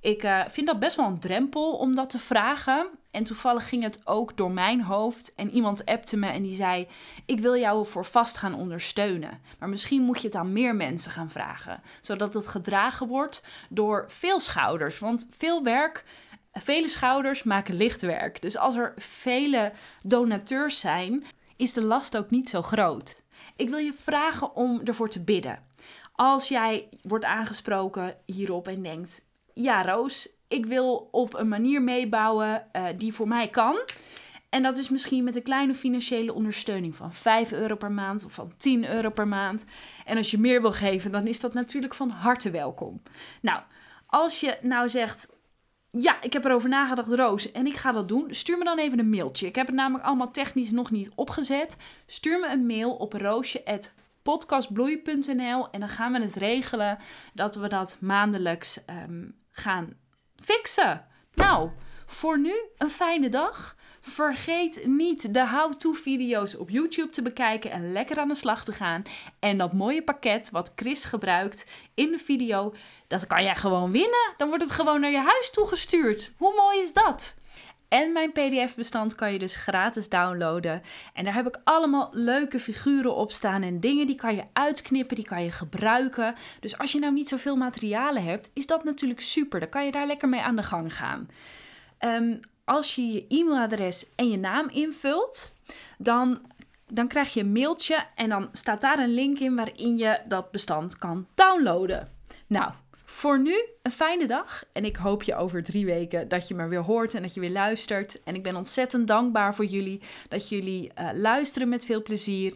Ik 0.00 0.24
uh, 0.24 0.42
vind 0.48 0.66
dat 0.66 0.78
best 0.78 0.96
wel 0.96 1.06
een 1.06 1.18
drempel 1.18 1.72
om 1.72 1.94
dat 1.94 2.10
te 2.10 2.18
vragen. 2.18 2.88
En 3.10 3.24
toevallig 3.24 3.68
ging 3.68 3.82
het 3.82 4.00
ook 4.04 4.36
door 4.36 4.50
mijn 4.50 4.82
hoofd. 4.82 5.34
En 5.34 5.50
iemand 5.50 5.84
appte 5.84 6.16
me 6.16 6.26
en 6.26 6.42
die 6.42 6.54
zei: 6.54 6.88
Ik 7.24 7.40
wil 7.40 7.56
jou 7.56 7.86
voor 7.86 8.04
vast 8.04 8.36
gaan 8.36 8.54
ondersteunen. 8.54 9.40
Maar 9.58 9.68
misschien 9.68 10.02
moet 10.02 10.20
je 10.20 10.26
het 10.26 10.36
aan 10.36 10.52
meer 10.52 10.74
mensen 10.74 11.10
gaan 11.10 11.30
vragen. 11.30 11.80
Zodat 12.00 12.34
het 12.34 12.46
gedragen 12.46 13.06
wordt 13.06 13.42
door 13.68 14.04
veel 14.08 14.40
schouders. 14.40 14.98
Want 14.98 15.26
veel 15.30 15.62
werk 15.62 16.04
Vele 16.58 16.88
schouders 16.88 17.42
maken 17.42 17.74
licht 17.74 18.02
werk. 18.02 18.42
Dus 18.42 18.56
als 18.56 18.76
er 18.76 18.92
vele 18.96 19.72
donateurs 20.02 20.80
zijn, 20.80 21.24
is 21.56 21.72
de 21.72 21.82
last 21.82 22.16
ook 22.16 22.30
niet 22.30 22.48
zo 22.48 22.62
groot. 22.62 23.22
Ik 23.56 23.68
wil 23.68 23.78
je 23.78 23.92
vragen 23.92 24.54
om 24.54 24.80
ervoor 24.84 25.08
te 25.08 25.24
bidden. 25.24 25.64
Als 26.12 26.48
jij 26.48 26.88
wordt 27.02 27.24
aangesproken 27.24 28.16
hierop 28.26 28.68
en 28.68 28.82
denkt: 28.82 29.26
Ja, 29.54 29.82
Roos, 29.82 30.28
ik 30.48 30.66
wil 30.66 31.08
op 31.10 31.34
een 31.34 31.48
manier 31.48 31.82
meebouwen 31.82 32.66
uh, 32.72 32.84
die 32.96 33.12
voor 33.12 33.28
mij 33.28 33.48
kan. 33.48 33.78
En 34.48 34.62
dat 34.62 34.78
is 34.78 34.88
misschien 34.88 35.24
met 35.24 35.36
een 35.36 35.42
kleine 35.42 35.74
financiële 35.74 36.34
ondersteuning 36.34 36.96
van 36.96 37.14
5 37.14 37.52
euro 37.52 37.76
per 37.76 37.92
maand 37.92 38.24
of 38.24 38.32
van 38.32 38.52
10 38.56 38.88
euro 38.88 39.10
per 39.10 39.28
maand. 39.28 39.64
En 40.04 40.16
als 40.16 40.30
je 40.30 40.38
meer 40.38 40.60
wil 40.60 40.72
geven, 40.72 41.10
dan 41.10 41.26
is 41.26 41.40
dat 41.40 41.54
natuurlijk 41.54 41.94
van 41.94 42.10
harte 42.10 42.50
welkom. 42.50 43.02
Nou, 43.40 43.60
als 44.06 44.40
je 44.40 44.58
nou 44.62 44.88
zegt: 44.88 45.28
ja, 46.02 46.22
ik 46.22 46.32
heb 46.32 46.44
erover 46.44 46.68
nagedacht, 46.68 47.08
Roos, 47.08 47.52
en 47.52 47.66
ik 47.66 47.76
ga 47.76 47.92
dat 47.92 48.08
doen. 48.08 48.34
Stuur 48.34 48.58
me 48.58 48.64
dan 48.64 48.78
even 48.78 48.98
een 48.98 49.08
mailtje. 49.08 49.46
Ik 49.46 49.54
heb 49.54 49.66
het 49.66 49.76
namelijk 49.76 50.04
allemaal 50.04 50.30
technisch 50.30 50.70
nog 50.70 50.90
niet 50.90 51.10
opgezet. 51.14 51.76
Stuur 52.06 52.40
me 52.40 52.48
een 52.48 52.66
mail 52.66 52.94
op 52.94 53.12
roosje.podcastbloei.nl 53.12 55.70
en 55.70 55.80
dan 55.80 55.88
gaan 55.88 56.12
we 56.12 56.20
het 56.20 56.34
regelen 56.34 56.98
dat 57.34 57.54
we 57.54 57.68
dat 57.68 57.96
maandelijks 58.00 58.80
um, 59.08 59.34
gaan 59.50 59.94
fixen. 60.36 61.04
Nou, 61.34 61.70
voor 62.06 62.38
nu 62.38 62.54
een 62.78 62.90
fijne 62.90 63.28
dag. 63.28 63.76
Vergeet 64.00 64.86
niet 64.86 65.34
de 65.34 65.48
how-to-video's 65.48 66.56
op 66.56 66.70
YouTube 66.70 67.08
te 67.08 67.22
bekijken 67.22 67.70
en 67.70 67.92
lekker 67.92 68.18
aan 68.18 68.28
de 68.28 68.34
slag 68.34 68.64
te 68.64 68.72
gaan. 68.72 69.02
En 69.38 69.56
dat 69.56 69.72
mooie 69.72 70.02
pakket 70.02 70.50
wat 70.50 70.72
Chris 70.76 71.04
gebruikt 71.04 71.66
in 71.94 72.10
de 72.10 72.18
video, 72.18 72.74
dat 73.08 73.26
kan 73.26 73.42
jij 73.42 73.56
gewoon 73.56 73.90
winnen. 73.90 74.34
Dan 74.36 74.48
wordt 74.48 74.62
het 74.62 74.72
gewoon 74.72 75.00
naar 75.00 75.10
je 75.10 75.20
huis 75.20 75.50
toegestuurd. 75.50 76.32
Hoe 76.36 76.54
mooi 76.56 76.80
is 76.80 76.92
dat? 76.92 77.36
En 77.88 78.12
mijn 78.12 78.32
PDF-bestand 78.32 79.14
kan 79.14 79.32
je 79.32 79.38
dus 79.38 79.56
gratis 79.56 80.08
downloaden. 80.08 80.82
En 81.14 81.24
daar 81.24 81.34
heb 81.34 81.46
ik 81.46 81.60
allemaal 81.64 82.08
leuke 82.12 82.60
figuren 82.60 83.14
op 83.14 83.32
staan 83.32 83.62
en 83.62 83.80
dingen 83.80 84.06
die 84.06 84.16
kan 84.16 84.34
je 84.34 84.44
uitknippen, 84.52 85.16
die 85.16 85.24
kan 85.24 85.42
je 85.42 85.50
gebruiken. 85.50 86.34
Dus 86.60 86.78
als 86.78 86.92
je 86.92 86.98
nou 86.98 87.12
niet 87.12 87.28
zoveel 87.28 87.56
materialen 87.56 88.22
hebt, 88.22 88.50
is 88.52 88.66
dat 88.66 88.84
natuurlijk 88.84 89.20
super. 89.20 89.60
Dan 89.60 89.68
kan 89.68 89.84
je 89.84 89.90
daar 89.90 90.06
lekker 90.06 90.28
mee 90.28 90.40
aan 90.40 90.56
de 90.56 90.62
gang 90.62 90.96
gaan. 90.96 91.28
Um, 92.00 92.40
als 92.64 92.94
je 92.94 93.12
je 93.12 93.24
e-mailadres 93.28 94.06
en 94.16 94.28
je 94.30 94.38
naam 94.38 94.68
invult, 94.68 95.52
dan, 95.98 96.40
dan 96.88 97.08
krijg 97.08 97.34
je 97.34 97.40
een 97.40 97.52
mailtje 97.52 98.04
en 98.14 98.28
dan 98.28 98.48
staat 98.52 98.80
daar 98.80 98.98
een 98.98 99.14
link 99.14 99.38
in 99.38 99.56
waarin 99.56 99.96
je 99.96 100.20
dat 100.28 100.50
bestand 100.50 100.98
kan 100.98 101.26
downloaden. 101.34 102.08
Nou, 102.46 102.72
voor 103.16 103.40
nu 103.40 103.64
een 103.82 103.90
fijne 103.90 104.26
dag 104.26 104.64
en 104.72 104.84
ik 104.84 104.96
hoop 104.96 105.22
je 105.22 105.36
over 105.36 105.62
drie 105.62 105.86
weken 105.86 106.28
dat 106.28 106.48
je 106.48 106.54
me 106.54 106.68
weer 106.68 106.82
hoort 106.82 107.14
en 107.14 107.22
dat 107.22 107.34
je 107.34 107.40
weer 107.40 107.50
luistert. 107.50 108.22
En 108.22 108.34
ik 108.34 108.42
ben 108.42 108.56
ontzettend 108.56 109.08
dankbaar 109.08 109.54
voor 109.54 109.64
jullie 109.64 110.00
dat 110.28 110.48
jullie 110.48 110.90
uh, 110.98 111.08
luisteren 111.12 111.68
met 111.68 111.84
veel 111.84 112.02
plezier. 112.02 112.54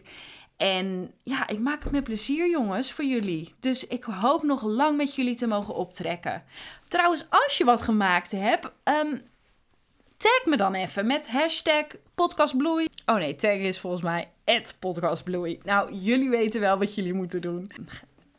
En 0.57 1.11
ja, 1.23 1.47
ik 1.47 1.59
maak 1.59 1.83
het 1.83 1.91
met 1.91 2.03
plezier, 2.03 2.49
jongens, 2.49 2.91
voor 2.91 3.05
jullie. 3.05 3.53
Dus 3.59 3.87
ik 3.87 4.03
hoop 4.03 4.43
nog 4.43 4.63
lang 4.63 4.97
met 4.97 5.15
jullie 5.15 5.35
te 5.35 5.47
mogen 5.47 5.75
optrekken. 5.75 6.43
Trouwens, 6.87 7.25
als 7.29 7.57
je 7.57 7.65
wat 7.65 7.81
gemaakt 7.81 8.31
hebt, 8.31 8.71
um, 8.83 9.21
Tag 10.17 10.45
me 10.45 10.57
dan 10.57 10.73
even 10.73 11.07
met 11.07 11.29
hashtag 11.29 11.85
podcastbloei. 12.15 12.87
Oh 13.05 13.15
nee, 13.15 13.35
tag 13.35 13.51
is 13.57 13.79
volgens 13.79 14.01
mij 14.01 14.29
podcastbloei. 14.79 15.59
Nou, 15.63 15.93
jullie 15.93 16.29
weten 16.29 16.61
wel 16.61 16.77
wat 16.77 16.95
jullie 16.95 17.13
moeten 17.13 17.41
doen. 17.41 17.71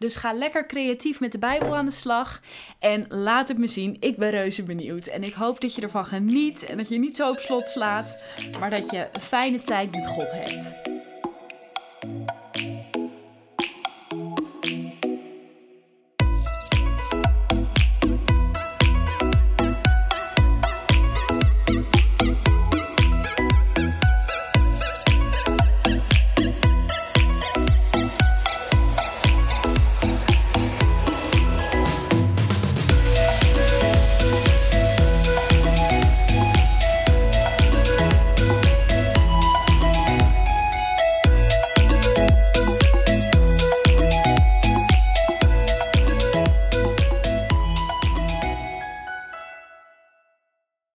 Dus 0.03 0.17
ga 0.17 0.33
lekker 0.33 0.67
creatief 0.67 1.21
met 1.21 1.33
de 1.33 1.39
Bijbel 1.39 1.77
aan 1.77 1.85
de 1.85 1.91
slag. 1.91 2.41
En 2.79 3.05
laat 3.09 3.49
het 3.49 3.59
me 3.59 3.67
zien. 3.67 3.97
Ik 4.01 4.17
ben 4.17 4.31
reuze 4.31 4.63
benieuwd. 4.63 5.07
En 5.07 5.23
ik 5.23 5.33
hoop 5.33 5.61
dat 5.61 5.75
je 5.75 5.83
ervan 5.83 6.05
geniet. 6.05 6.65
En 6.65 6.77
dat 6.77 6.89
je 6.89 6.99
niet 6.99 7.17
zo 7.17 7.31
op 7.31 7.39
slot 7.39 7.69
slaat. 7.69 8.37
Maar 8.61 8.71
dat 8.71 8.91
je 8.91 9.09
een 9.13 9.21
fijne 9.21 9.59
tijd 9.59 9.95
met 9.95 10.07
God 10.07 10.33
hebt. 10.33 10.92